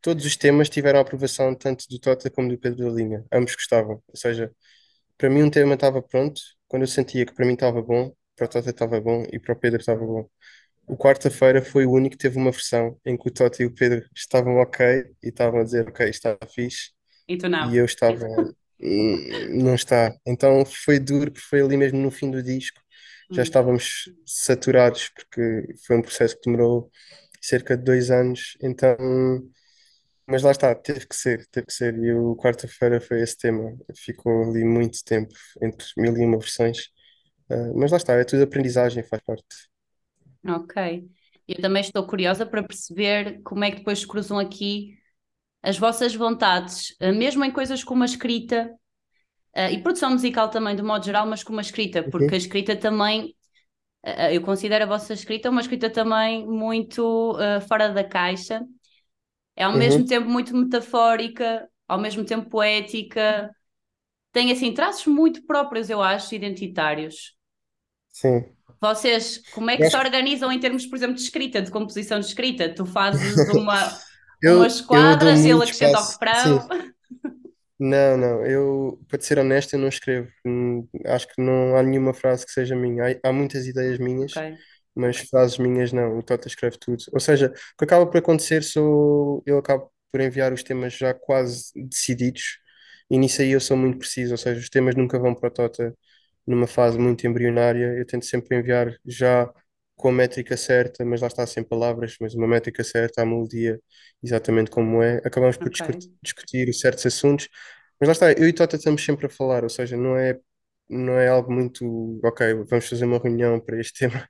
todos 0.00 0.24
os 0.24 0.36
temas 0.36 0.68
tiveram 0.70 0.98
a 0.98 1.02
aprovação 1.02 1.54
tanto 1.54 1.86
do 1.88 1.98
Tota 1.98 2.30
como 2.30 2.48
do 2.48 2.58
Pedro 2.58 2.84
da 2.86 2.90
Linha. 2.90 3.24
Ambos 3.32 3.54
gostavam. 3.54 4.02
Ou 4.08 4.16
seja, 4.16 4.52
para 5.18 5.30
mim 5.30 5.42
um 5.42 5.50
tema 5.50 5.74
estava 5.74 6.02
pronto, 6.02 6.40
quando 6.68 6.84
eu 6.84 6.88
sentia 6.88 7.26
que 7.26 7.34
para 7.34 7.46
mim 7.46 7.54
estava 7.54 7.82
bom, 7.82 8.12
para 8.36 8.46
o 8.46 8.48
Tota 8.48 8.70
estava 8.70 9.00
bom 9.00 9.24
e 9.32 9.38
para 9.38 9.54
o 9.54 9.56
Pedro 9.56 9.80
estava 9.80 10.04
bom. 10.06 10.28
O 10.88 10.96
quarta-feira 10.96 11.62
foi 11.62 11.86
o 11.86 11.92
único 11.92 12.16
que 12.16 12.22
teve 12.22 12.38
uma 12.38 12.50
versão 12.52 12.98
em 13.06 13.16
que 13.16 13.28
o 13.28 13.32
Tota 13.32 13.62
e 13.62 13.66
o 13.66 13.74
Pedro 13.74 14.06
estavam 14.16 14.56
ok 14.58 14.86
e 15.22 15.28
estavam 15.28 15.60
a 15.60 15.64
dizer 15.64 15.88
ok, 15.88 16.08
está 16.08 16.38
fixe, 16.48 16.92
e 17.28 17.36
tu 17.38 17.48
e 17.60 17.76
não. 17.76 17.76
eu 17.76 17.84
estava, 17.84 18.26
"Hum, 18.80 19.62
não 19.62 19.74
está. 19.74 20.14
Então 20.26 20.64
foi 20.66 20.98
duro, 20.98 21.32
porque 21.32 21.46
foi 21.48 21.60
ali 21.62 21.76
mesmo 21.76 21.98
no 22.00 22.10
fim 22.10 22.30
do 22.30 22.42
disco, 22.42 22.80
já 23.32 23.42
Hum, 23.42 23.42
estávamos 23.42 24.04
saturados, 24.26 25.10
porque 25.10 25.74
foi 25.86 25.96
um 25.96 26.02
processo 26.02 26.36
que 26.36 26.42
demorou 26.50 26.90
cerca 27.40 27.76
de 27.76 27.84
dois 27.84 28.10
anos, 28.10 28.56
então, 28.62 28.96
mas 30.26 30.42
lá 30.42 30.50
está, 30.50 30.74
teve 30.74 31.06
que 31.06 31.16
ser, 31.16 31.46
teve 31.50 31.66
que 31.66 31.72
ser, 31.72 31.94
e 31.98 32.12
o 32.12 32.36
quarta-feira 32.36 33.00
foi 33.00 33.20
esse 33.22 33.36
tema, 33.38 33.76
ficou 33.96 34.50
ali 34.50 34.64
muito 34.64 35.02
tempo, 35.04 35.34
entre 35.62 35.86
mil 35.96 36.16
e 36.16 36.24
uma 36.24 36.38
versões, 36.38 36.88
Ah, 37.50 37.72
mas 37.76 37.92
lá 37.92 37.98
está, 37.98 38.14
é 38.14 38.24
tudo 38.24 38.42
aprendizagem, 38.44 39.04
faz 39.04 39.22
parte. 39.22 39.46
Ok. 40.46 41.08
Eu 41.46 41.60
também 41.60 41.80
estou 41.82 42.06
curiosa 42.06 42.46
para 42.46 42.62
perceber 42.62 43.42
como 43.42 43.64
é 43.64 43.70
que 43.70 43.78
depois 43.78 44.04
cruzam 44.04 44.38
aqui 44.38 44.98
as 45.62 45.78
vossas 45.78 46.14
vontades, 46.14 46.94
eh, 47.00 47.12
mesmo 47.12 47.44
em 47.44 47.50
coisas 47.50 47.84
como 47.84 48.02
a 48.02 48.06
escrita, 48.06 48.74
eh, 49.54 49.72
e 49.74 49.82
produção 49.82 50.10
musical 50.10 50.50
também, 50.50 50.76
de 50.76 50.82
modo 50.82 51.04
geral, 51.04 51.26
mas 51.26 51.42
como 51.44 51.58
a 51.58 51.62
escrita, 51.62 52.02
porque 52.04 52.34
a 52.34 52.38
escrita 52.38 52.76
também, 52.76 53.36
eh, 54.04 54.36
eu 54.36 54.42
considero 54.42 54.84
a 54.84 54.88
vossa 54.88 55.14
escrita 55.14 55.50
uma 55.50 55.60
escrita 55.62 55.90
também 55.90 56.46
muito 56.46 57.36
fora 57.68 57.90
da 57.90 58.04
caixa, 58.04 58.62
é 59.56 59.64
ao 59.64 59.72
mesmo 59.74 60.04
Uhum. 60.04 60.06
tempo 60.06 60.28
muito 60.28 60.56
metafórica, 60.56 61.68
ao 61.88 61.98
mesmo 62.00 62.24
tempo 62.24 62.48
poética, 62.50 63.50
tem 64.32 64.52
assim 64.52 64.72
traços 64.74 65.06
muito 65.06 65.44
próprios, 65.46 65.90
eu 65.90 66.02
acho, 66.02 66.34
identitários. 66.34 67.36
Sim. 68.10 68.56
Vocês, 68.80 69.38
como 69.50 69.70
é 69.70 69.76
que 69.76 69.86
se 69.86 69.96
acho 69.96 70.00
que 70.00 70.06
organizam 70.06 70.52
em 70.52 70.60
termos, 70.60 70.86
por 70.86 70.96
exemplo, 70.96 71.16
de 71.16 71.22
escrita, 71.22 71.60
de 71.60 71.70
composição 71.70 72.20
de 72.20 72.26
escrita? 72.26 72.72
Tu 72.72 72.86
fazes 72.86 73.48
uma, 73.48 73.98
eu, 74.42 74.56
umas 74.56 74.80
quadras, 74.80 75.44
ele 75.44 75.52
muito 75.52 75.62
acrescenta 75.62 75.98
o 76.00 76.02
espaço. 76.04 76.20
Sim, 76.32 76.60
refrão. 76.60 76.68
não, 77.78 78.16
não, 78.16 78.44
eu, 78.46 79.00
para 79.08 79.18
te 79.18 79.24
ser 79.26 79.38
honesto, 79.38 79.74
eu 79.74 79.78
não 79.80 79.88
escrevo. 79.88 80.28
Hum, 80.44 80.86
Acho 81.06 81.28
que 81.28 81.40
não 81.40 81.76
há 81.76 81.82
nenhuma 81.82 82.12
frase 82.14 82.44
que 82.44 82.52
seja 82.52 82.74
minha. 82.74 83.04
Há, 83.22 83.28
há 83.28 83.32
muitas 83.32 83.66
ideias 83.66 83.98
minhas, 83.98 84.32
Ok, 84.34 84.58
mas 84.94 85.18
frases 85.18 85.58
minhas 85.58 85.92
não. 85.92 86.18
O 86.18 86.22
Tota 86.22 86.48
escreve 86.48 86.76
tudo. 86.78 87.04
Ou 87.12 87.20
seja, 87.20 87.48
o 87.48 87.78
que 87.78 87.84
acaba 87.84 88.06
por 88.06 88.18
acontecer 88.18 88.64
sou 88.64 89.42
eu 89.46 89.58
acabo 89.58 89.92
por 90.12 90.20
enviar 90.20 90.52
os 90.52 90.62
temas 90.64 90.94
já 90.94 91.14
quase 91.14 91.70
decididos, 91.76 92.58
e 93.10 93.18
nisso 93.18 93.42
aí 93.42 93.50
eu 93.52 93.60
sou 93.60 93.76
muito 93.76 93.98
preciso. 93.98 94.32
Ou 94.34 94.38
seja, 94.38 94.60
os 94.60 94.68
temas 94.70 94.94
nunca 94.96 95.18
vão 95.18 95.34
para 95.34 95.48
o 95.48 95.50
Tota 95.52 95.94
numa 96.46 96.66
fase 96.66 96.98
muito 96.98 97.26
embrionária. 97.26 97.94
Eu 97.98 98.06
tento 98.06 98.24
sempre 98.26 98.56
enviar 98.58 98.96
já 99.06 99.52
com 99.98 100.10
a 100.10 100.12
métrica 100.12 100.56
certa, 100.56 101.04
mas 101.04 101.22
lá 101.22 101.28
está 101.28 101.46
sem 101.46 101.64
palavras, 101.64 102.16
mas 102.20 102.34
uma 102.34 102.48
métrica 102.48 102.84
certa, 102.84 103.22
a 103.22 103.26
melodia 103.26 103.80
exatamente 104.22 104.70
como 104.72 105.02
é. 105.02 105.18
Acabamos 105.26 105.58
por 105.58 105.70
discutir, 105.70 106.08
discutir 106.22 106.74
certos 106.74 107.06
assuntos, 107.06 107.48
mas 108.00 108.08
lá 108.08 108.12
está, 108.14 108.32
eu 108.32 108.48
e 108.48 108.54
Tota 108.54 108.76
estamos 108.76 109.04
sempre 109.04 109.26
a 109.26 109.30
falar, 109.30 109.64
ou 109.64 109.70
seja, 109.70 109.96
não 109.96 110.16
é, 110.16 110.38
não 110.88 111.14
é 111.18 111.28
algo 111.28 111.52
muito, 111.52 112.20
ok, 112.24 112.54
vamos 112.68 112.88
fazer 112.88 113.04
uma 113.06 113.18
reunião 113.20 113.60
para 113.60 113.80
este 113.80 113.94
tema, 114.08 114.28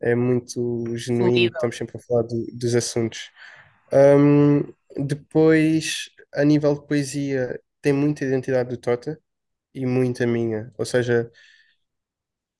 é 0.00 0.14
muito 0.14 0.84
genuíno, 0.96 1.50
estamos 1.52 1.76
sempre 1.76 1.96
a 1.98 2.00
falar 2.00 2.22
do- 2.24 2.46
dos 2.54 2.74
assuntos. 2.74 3.30
Hum, 3.92 4.62
depois, 4.96 6.10
a 6.34 6.44
nível 6.44 6.74
de 6.74 6.86
poesia, 6.86 7.60
tem 7.82 7.92
muita 7.92 8.24
identidade 8.24 8.70
do 8.70 8.76
Tota 8.76 9.18
e 9.74 9.86
muita 9.86 10.26
minha, 10.26 10.72
ou 10.78 10.84
seja, 10.86 11.30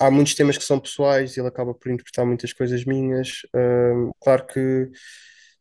há 0.01 0.11
muitos 0.11 0.35
temas 0.35 0.59
que 0.59 0.65
são 0.65 0.81
pessoais 0.81 1.37
e 1.37 1.41
ele 1.41 1.49
acaba 1.49 1.75
por 1.75 1.91
interpretar 1.93 2.27
muitas 2.27 2.53
coisas 2.53 2.85
minhas. 2.85 3.43
Claro 4.23 4.47
que 4.47 4.91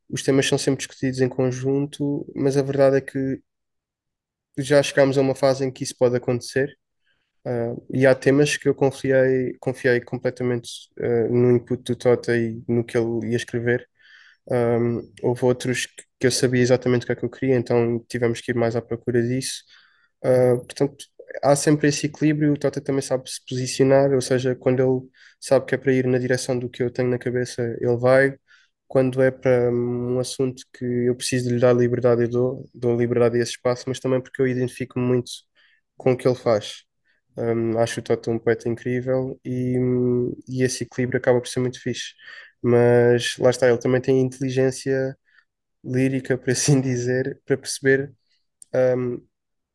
os 0.10 0.23
temas 0.23 0.47
são 0.47 0.58
sempre 0.58 0.80
discutidos 0.80 1.21
em 1.21 1.30
conjunto, 1.30 2.25
mas 2.36 2.58
a 2.58 2.62
verdade 2.63 2.97
é 2.97 3.02
que 3.02 3.41
já 4.58 4.82
chegámos 4.84 5.17
a 5.17 5.21
uma 5.21 5.36
fase 5.36 5.65
em 5.65 5.71
que 5.71 5.84
isso 5.84 5.95
pode 5.97 6.15
acontecer. 6.15 6.78
Ah, 7.45 7.75
e 7.93 8.06
há 8.08 8.15
temas 8.15 8.58
que 8.58 8.69
eu 8.69 8.75
confiei, 8.75 9.56
confiei 9.60 10.02
completamente 10.02 10.69
ah, 10.99 11.30
no 11.30 11.52
input 11.52 11.84
do 11.84 11.95
Tota 11.95 12.38
e 12.38 12.63
no 12.67 12.84
que 12.86 12.97
ele 12.97 13.32
ia 13.32 13.38
escrever. 13.38 13.88
Um, 14.52 15.02
houve 15.23 15.45
outros 15.45 15.88
que 16.19 16.28
eu 16.28 16.32
sabia 16.32 16.62
exatamente 16.62 17.04
o 17.04 17.06
que 17.08 17.12
é 17.13 17.15
que 17.15 17.25
eu 17.25 17.30
queria, 17.30 17.56
então 17.58 17.99
tivemos 18.10 18.41
que 18.41 18.52
ir 18.52 18.56
mais 18.56 18.75
à 18.75 18.82
procura 18.82 19.21
disso. 19.23 19.63
Uh, 20.23 20.58
portanto, 20.65 21.06
há 21.43 21.55
sempre 21.55 21.87
esse 21.89 22.07
equilíbrio. 22.07 22.53
O 22.53 22.57
Tota 22.57 22.81
também 22.81 23.01
sabe 23.01 23.29
se 23.29 23.39
posicionar, 23.47 24.11
ou 24.13 24.21
seja, 24.21 24.55
quando 24.55 24.81
ele 24.81 25.09
sabe 25.39 25.65
que 25.65 25.75
é 25.75 25.77
para 25.77 25.93
ir 25.93 26.05
na 26.07 26.17
direção 26.17 26.57
do 26.57 26.69
que 26.69 26.83
eu 26.83 26.91
tenho 26.91 27.09
na 27.09 27.19
cabeça, 27.19 27.61
ele 27.81 27.97
vai. 27.97 28.37
Quando 28.87 29.21
é 29.21 29.29
para 29.31 29.71
um 29.71 30.19
assunto 30.19 30.63
que 30.73 30.83
eu 30.85 31.15
preciso 31.15 31.47
de 31.49 31.55
lhe 31.55 31.59
dar 31.61 31.73
liberdade, 31.73 32.23
eu 32.23 32.29
dou, 32.29 32.69
dou 32.73 32.97
liberdade 32.97 33.37
a 33.37 33.41
esse 33.41 33.51
espaço, 33.53 33.85
mas 33.87 33.99
também 33.99 34.21
porque 34.21 34.41
eu 34.41 34.47
identifico-me 34.47 35.05
muito 35.05 35.31
com 35.97 36.13
o 36.13 36.17
que 36.17 36.27
ele 36.27 36.35
faz. 36.35 36.83
Um, 37.37 37.77
acho 37.79 37.99
o 37.99 38.03
Toto 38.03 38.31
um 38.31 38.39
poeta 38.39 38.67
incrível 38.69 39.39
e, 39.45 39.75
e 40.47 40.63
esse 40.63 40.83
equilíbrio 40.83 41.19
acaba 41.19 41.39
por 41.39 41.47
ser 41.47 41.59
muito 41.59 41.81
fixe. 41.81 42.13
Mas 42.61 43.37
lá 43.37 43.49
está, 43.49 43.67
ele 43.69 43.77
também 43.79 44.01
tem 44.01 44.19
inteligência 44.21 45.17
lírica, 45.83 46.37
por 46.39 46.51
assim 46.51 46.81
dizer, 46.81 47.41
para 47.45 47.57
perceber 47.57 48.13
um, 48.97 49.21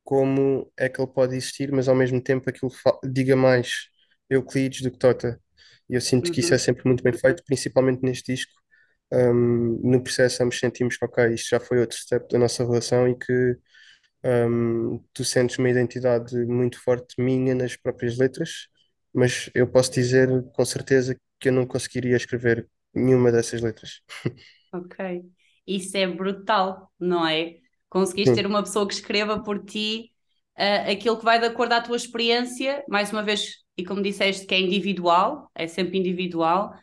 como 0.04 0.70
é 0.78 0.88
que 0.88 1.00
ele 1.00 1.10
pode 1.12 1.36
existir, 1.36 1.72
mas 1.72 1.88
ao 1.88 1.94
mesmo 1.96 2.22
tempo 2.22 2.48
aquilo 2.50 2.70
diga 3.04 3.36
mais 3.36 3.88
Euclides 4.30 4.82
do 4.82 4.90
que 4.90 4.98
Tota. 4.98 5.40
E 5.88 5.94
eu 5.94 6.00
sinto 6.00 6.30
que 6.32 6.40
isso 6.40 6.54
é 6.54 6.58
Uhum. 6.58 6.58
sempre 6.58 6.84
muito 6.86 7.02
bem 7.04 7.12
feito, 7.12 7.42
principalmente 7.46 8.02
neste 8.02 8.32
disco. 8.34 8.52
Um, 9.12 9.80
no 9.90 10.02
processo, 10.02 10.42
ambos 10.42 10.58
sentimos 10.58 10.96
que, 10.96 11.04
ok, 11.04 11.34
isto 11.34 11.50
já 11.50 11.60
foi 11.60 11.78
outro 11.80 11.96
step 11.98 12.28
da 12.30 12.38
nossa 12.38 12.64
relação 12.64 13.08
e 13.08 13.16
que 13.18 13.56
um, 14.24 14.98
tu 15.12 15.24
sentes 15.24 15.58
uma 15.58 15.68
identidade 15.70 16.36
muito 16.46 16.80
forte 16.80 17.14
minha 17.20 17.54
nas 17.54 17.76
próprias 17.76 18.16
letras, 18.18 18.68
mas 19.12 19.50
eu 19.54 19.66
posso 19.68 19.92
dizer 19.92 20.28
com 20.52 20.64
certeza 20.64 21.16
que 21.40 21.48
eu 21.48 21.52
não 21.52 21.66
conseguiria 21.66 22.16
escrever 22.16 22.68
nenhuma 22.94 23.30
dessas 23.32 23.60
letras. 23.62 24.00
Ok. 24.72 24.96
Isso 25.66 25.96
é 25.96 26.06
brutal, 26.06 26.90
não 26.98 27.26
é? 27.26 27.60
Conseguiste 27.94 28.34
ter 28.36 28.46
Sim, 28.46 28.48
uma 28.48 28.64
pessoa 28.64 28.88
que 28.88 28.94
escreva 28.94 29.42
por 29.44 29.64
ti, 29.64 30.12
ah, 30.56 30.92
aquilo 30.92 31.18
que 31.18 31.24
vai 31.26 31.40
de 31.40 31.46
acordo 31.46 31.74
à 31.74 31.82
tua 31.82 31.96
experiência, 31.98 32.84
mais 32.88 33.12
uma 33.12 33.24
vez, 33.24 33.58
e 33.78 33.84
como 33.86 34.02
disseste, 34.02 34.46
que 34.46 34.54
é 34.56 34.60
individual, 34.60 35.50
é 35.56 35.68
sempre 35.68 35.98
individual, 35.98 36.74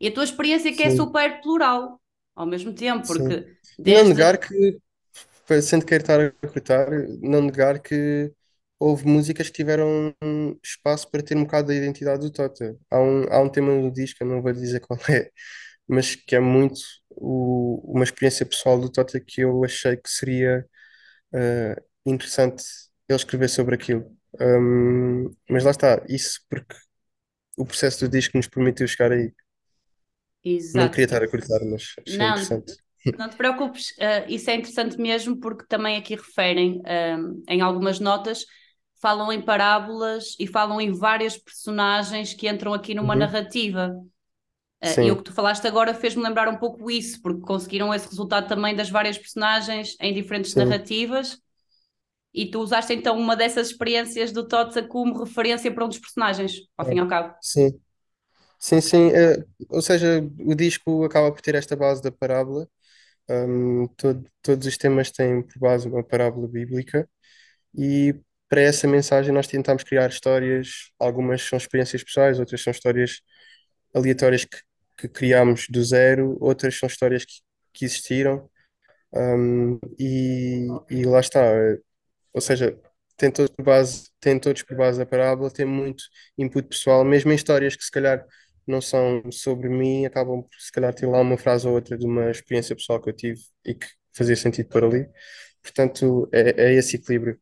e 0.00 0.08
a 0.08 0.12
tua 0.14 0.24
experiência 0.24 0.74
que 0.76 0.82
é 0.82 0.90
sim, 0.90 0.90
super 0.90 1.40
plural 1.42 2.00
ao 2.36 2.46
mesmo 2.46 2.74
tempo, 2.74 3.06
porque 3.06 3.46
E 3.84 3.90
não 3.92 4.04
desde. 4.04 4.08
negar 4.08 4.38
que, 4.38 4.78
sendo 5.62 5.86
que 5.86 5.94
estar 5.94 6.20
a 6.20 6.30
cortar, 6.48 6.88
não 7.20 7.42
negar 7.42 7.80
que 7.80 8.32
houve 8.78 9.06
músicas 9.06 9.48
que 9.48 9.54
tiveram 9.54 10.14
espaço 10.64 11.10
para 11.10 11.22
ter 11.22 11.36
um 11.36 11.44
bocado 11.44 11.68
da 11.68 11.74
identidade 11.74 12.20
do 12.22 12.32
Tota. 12.32 12.76
Há 12.90 13.00
um, 13.00 13.24
há 13.32 13.40
um 13.40 13.48
tema 13.48 13.72
no 13.74 13.92
disco, 13.92 14.22
eu 14.24 14.28
não 14.28 14.42
vou 14.42 14.52
dizer 14.52 14.80
qual 14.80 14.98
é, 15.10 15.30
mas 15.88 16.14
que 16.16 16.36
é 16.36 16.40
muito 16.40 16.80
o- 17.16 17.82
uma 17.94 18.04
experiência 18.04 18.46
pessoal 18.46 18.80
do 18.80 18.90
Tota 18.90 19.20
que 19.20 19.40
eu 19.42 19.64
achei 19.64 19.96
que 19.96 20.08
seria 20.10 20.66
eh, 21.34 21.76
interessante 22.06 22.64
ele 23.08 23.16
escrever 23.18 23.48
sobre 23.48 23.74
aquilo. 23.76 24.06
Um, 24.40 25.30
mas 25.50 25.64
lá 25.64 25.70
está, 25.72 26.04
isso 26.08 26.40
porque 26.50 26.76
o 27.58 27.64
processo 27.66 28.00
do 28.00 28.10
disco 28.10 28.36
nos 28.38 28.48
permitiu 28.48 28.86
chegar 28.88 29.12
aí. 29.12 29.32
Não 30.74 30.88
queria 30.88 31.04
Exato. 31.04 31.06
estar 31.06 31.22
a 31.22 31.28
cortar, 31.28 31.60
mas 31.64 31.94
achei 32.06 32.26
Não, 32.26 32.28
interessante. 32.28 32.76
não 33.18 33.28
te 33.28 33.36
preocupes, 33.36 33.94
ah, 34.00 34.26
isso 34.28 34.50
é 34.50 34.56
interessante 34.56 34.98
mesmo, 34.98 35.38
porque 35.40 35.66
também 35.68 35.96
aqui 35.98 36.14
referem, 36.16 36.82
ah, 36.86 37.18
em 37.48 37.60
algumas 37.60 38.00
notas, 38.00 38.44
falam 39.00 39.32
em 39.32 39.42
parábolas 39.42 40.36
e 40.38 40.46
falam 40.46 40.80
em 40.80 40.92
várias 40.92 41.36
personagens 41.38 42.34
que 42.34 42.48
entram 42.48 42.74
aqui 42.74 42.94
numa 42.94 43.14
Uhum. 43.14 43.16
narrativa. 43.16 43.92
Uh, 44.84 44.98
e 45.00 45.10
o 45.12 45.16
que 45.16 45.24
tu 45.24 45.32
falaste 45.32 45.66
agora 45.66 45.94
fez-me 45.94 46.22
lembrar 46.22 46.48
um 46.48 46.56
pouco 46.58 46.90
isso, 46.90 47.20
porque 47.22 47.40
conseguiram 47.42 47.94
esse 47.94 48.08
resultado 48.08 48.48
também 48.48 48.74
das 48.74 48.90
várias 48.90 49.16
personagens 49.18 49.96
em 50.00 50.12
diferentes 50.12 50.54
sim, 50.54 50.56
narrativas, 50.56 51.38
e 52.34 52.50
tu 52.50 52.60
usaste 52.60 52.92
então 52.94 53.18
uma 53.18 53.36
dessas 53.36 53.68
experiências 53.68 54.32
do 54.32 54.46
Totsa 54.48 54.82
como 54.82 55.22
referência 55.24 55.72
para 55.72 55.84
um 55.84 55.88
dos 55.88 55.98
personagens, 55.98 56.52
ao 56.76 56.86
fim 56.86 56.96
e 56.96 57.00
ao 57.00 57.08
cabo. 57.08 57.34
sim, 57.40 57.80
sim, 58.58 58.80
sim. 58.80 59.10
eh, 59.12 59.44
ou 59.70 59.82
seja, 59.82 60.22
o 60.40 60.54
disco 60.56 61.04
acaba 61.04 61.32
por 61.32 61.40
ter 61.42 61.56
esta 61.56 61.76
base 61.76 62.02
da 62.02 62.12
parábola. 62.12 62.68
Um, 63.30 63.88
todo- 63.96 64.26
todos 64.42 64.66
os 64.66 64.76
temas 64.78 65.10
têm 65.10 65.42
por 65.42 65.58
base 65.60 65.88
uma 65.88 66.04
parábola 66.04 66.48
bíblica 66.48 67.08
e 67.74 68.14
para 68.48 68.60
essa 68.62 68.88
mensagem 68.88 69.32
nós 69.34 69.46
tentamos 69.48 69.84
criar 69.84 70.08
histórias. 70.10 70.90
Algumas 70.98 71.42
são 71.42 71.56
experiências 71.58 72.04
pessoais, 72.04 72.40
outras 72.40 72.62
são 72.62 72.70
histórias 72.72 73.20
aleatórias 73.94 74.44
que, 74.44 74.58
que 74.98 75.08
criámos 75.08 75.66
do 75.70 75.82
zero, 75.84 76.36
outras 76.40 76.78
são 76.78 76.86
histórias 76.88 77.24
que, 77.24 77.34
que 77.72 77.84
existiram. 77.84 78.48
Um, 79.14 79.78
e, 79.98 80.66
e 80.90 81.04
lá 81.04 81.20
está. 81.20 81.40
eh, 81.40 81.78
Ou 82.34 82.40
seja, 82.40 82.78
tem 83.16 83.30
todos 83.30 83.52
por 83.54 83.64
base, 83.64 84.10
tem 84.20 84.38
todos 84.40 84.62
por 84.62 84.76
base 84.76 85.02
a 85.02 85.06
parábola, 85.06 85.50
tem 85.50 85.66
muito 85.66 86.04
input 86.38 86.68
pessoal, 86.68 87.04
mesmo 87.04 87.32
em 87.32 87.36
histórias 87.36 87.76
que 87.76 87.84
se 87.84 87.90
calhar 87.90 88.26
não 88.66 88.80
são 88.80 89.22
sobre 89.32 89.68
mim, 89.68 90.06
acabam 90.06 90.42
por 90.42 90.60
se 90.60 90.72
calhar 90.72 90.94
ter 90.94 91.06
lá 91.06 91.20
uma 91.20 91.38
frase 91.38 91.66
ou 91.68 91.74
outra 91.74 91.98
de 91.98 92.06
uma 92.06 92.30
experiência 92.30 92.76
pessoal 92.76 93.00
que 93.02 93.10
eu 93.10 93.14
tive 93.14 93.40
e 93.66 93.74
que 93.74 93.86
fazia 94.14 94.36
sentido 94.36 94.68
por 94.68 94.84
ali. 94.84 95.08
Portanto, 95.62 96.28
é, 96.32 96.70
é 96.70 96.74
esse 96.74 96.96
equilíbrio. 96.96 97.38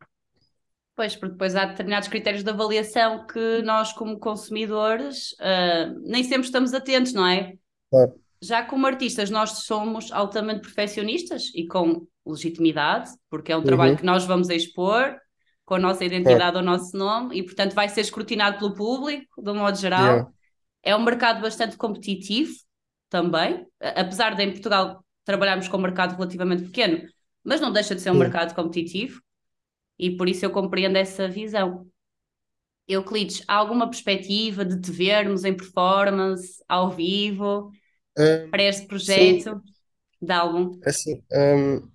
Pois, 1.01 1.17
porque 1.17 1.33
depois 1.33 1.57
há 1.57 1.65
determinados 1.65 2.09
critérios 2.09 2.45
de 2.45 2.51
avaliação 2.51 3.27
que 3.27 3.63
nós, 3.63 3.91
como 3.91 4.19
consumidores, 4.19 5.33
uh, 5.41 5.99
nem 6.03 6.23
sempre 6.23 6.45
estamos 6.45 6.75
atentos, 6.75 7.15
não 7.15 7.27
é? 7.27 7.55
Claro. 7.91 8.21
Já 8.43 8.63
como 8.63 8.87
artistas, 8.87 9.31
nós 9.31 9.65
somos 9.65 10.13
altamente 10.13 10.61
perfeccionistas 10.61 11.45
e 11.55 11.67
com 11.67 12.07
legitimidade, 12.27 13.13
porque 13.31 13.51
é 13.51 13.57
um 13.57 13.63
trabalho 13.65 13.97
que 13.97 14.03
Uhum, 14.03 14.09
nós 14.09 14.27
vamos 14.27 14.51
expor 14.51 15.17
com 15.65 15.77
a 15.77 15.79
nossa 15.79 16.05
identidade, 16.05 16.59
o 16.59 16.63
nosso 16.63 16.95
nome, 16.95 17.39
e 17.39 17.43
portanto 17.43 17.73
vai 17.73 17.89
ser 17.89 18.03
escrutinado 18.03 18.59
pelo 18.59 18.75
público, 18.75 19.43
de 19.43 19.51
um 19.51 19.55
modo 19.55 19.79
Yeah. 19.97 20.27
geral. 20.27 20.35
É 20.83 20.95
um 20.95 21.03
mercado 21.03 21.41
bastante 21.41 21.79
competitivo 21.79 22.53
também, 23.09 23.67
apesar 23.81 24.35
de 24.35 24.43
em 24.43 24.51
Portugal 24.53 25.03
trabalharmos 25.25 25.67
com 25.67 25.79
um 25.79 25.81
mercado 25.81 26.15
relativamente 26.15 26.65
pequeno, 26.65 27.09
mas 27.43 27.59
não 27.59 27.73
deixa 27.73 27.95
de 27.95 28.03
ser 28.03 28.11
um 28.11 28.19
mercado 28.19 28.55
competitivo, 28.55 29.19
e 30.01 30.17
por 30.17 30.29
isso 30.29 30.45
eu 30.47 30.53
compreendo 30.53 30.97
essa 30.99 31.29
visão. 31.29 31.89
Euclides, 32.89 33.43
há 33.49 33.55
alguma 33.57 33.89
perspectiva 33.89 34.65
de 34.65 34.81
te 34.81 34.91
vermos 34.91 35.45
em 35.45 35.57
performance, 35.57 36.63
ao 36.69 36.91
vivo, 36.91 37.71
Um, 38.19 38.51
para 38.51 38.63
este 38.65 38.87
sim, 39.03 39.47
projeto? 39.47 39.63
De 40.23 40.33
algum? 40.33 40.83
assim, 40.85 41.23
um, 41.33 41.91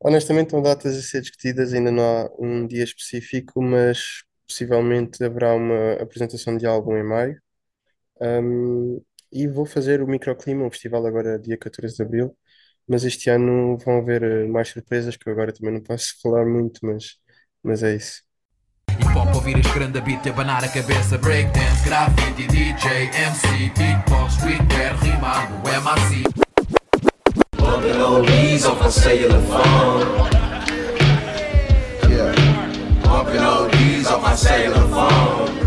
honestamente, 0.00 0.46
estão 0.48 0.62
datas 0.62 0.96
a 0.96 1.02
ser 1.02 1.20
discutidas, 1.22 1.72
ainda 1.72 1.90
não 1.90 2.02
há 2.04 2.30
um 2.38 2.66
dia 2.66 2.84
específico, 2.84 3.62
mas 3.62 4.22
possivelmente 4.46 5.22
haverá 5.24 5.54
uma 5.54 5.94
apresentação 5.94 6.56
de 6.56 6.66
álbum 6.66 6.96
em 6.96 7.02
maio. 7.04 7.40
Um, 8.20 9.02
e 9.32 9.48
vou 9.48 9.66
fazer 9.66 10.02
o 10.02 10.08
Microclima, 10.08 10.64
um 10.66 10.70
festival 10.70 11.06
agora 11.06 11.38
dia 11.38 11.58
14 11.58 11.96
de 11.96 12.02
Abril, 12.02 12.36
mas 12.88 13.04
este 13.04 13.30
ano 13.30 13.78
vão 13.78 13.98
haver 13.98 14.22
eh, 14.22 14.46
mais 14.46 14.68
surpresas 14.68 15.16
que 15.16 15.28
eu 15.28 15.32
agora 15.32 15.52
também 15.52 15.74
não 15.74 15.80
posso 15.80 16.14
falar 16.22 16.44
muito, 16.44 16.80
mas, 16.82 17.16
mas 17.62 17.82
é 17.82 17.96
isso. 17.96 18.22
Hip 18.90 19.18
hop 19.18 19.34
ouvir 19.34 19.58
este 19.58 19.72
grande 19.72 20.00
beat 20.00 20.24
e 20.26 20.30
abanar 20.30 20.62
a 20.62 20.68
cabeça. 20.68 21.18
Breakdance, 21.18 21.84
graffiti, 21.84 22.46
DJ, 22.46 23.10
MC, 23.10 23.72
beatbox, 23.76 24.36
Twitter, 24.36 24.94
rimado, 25.02 25.54
MRC 25.68 26.44
On 27.64 27.80
the 27.80 27.94
low 27.98 28.20
leaves 28.20 28.66
off 28.66 28.80
a 28.82 28.90
cellular 28.90 29.40
phone. 29.40 30.00
Yeah. 32.10 32.34
Bumping 33.02 33.42
old 33.42 33.72
D's 33.72 34.06
off 34.06 34.22
my 34.22 34.34
cellular 34.34 34.86
phone. 34.88 35.63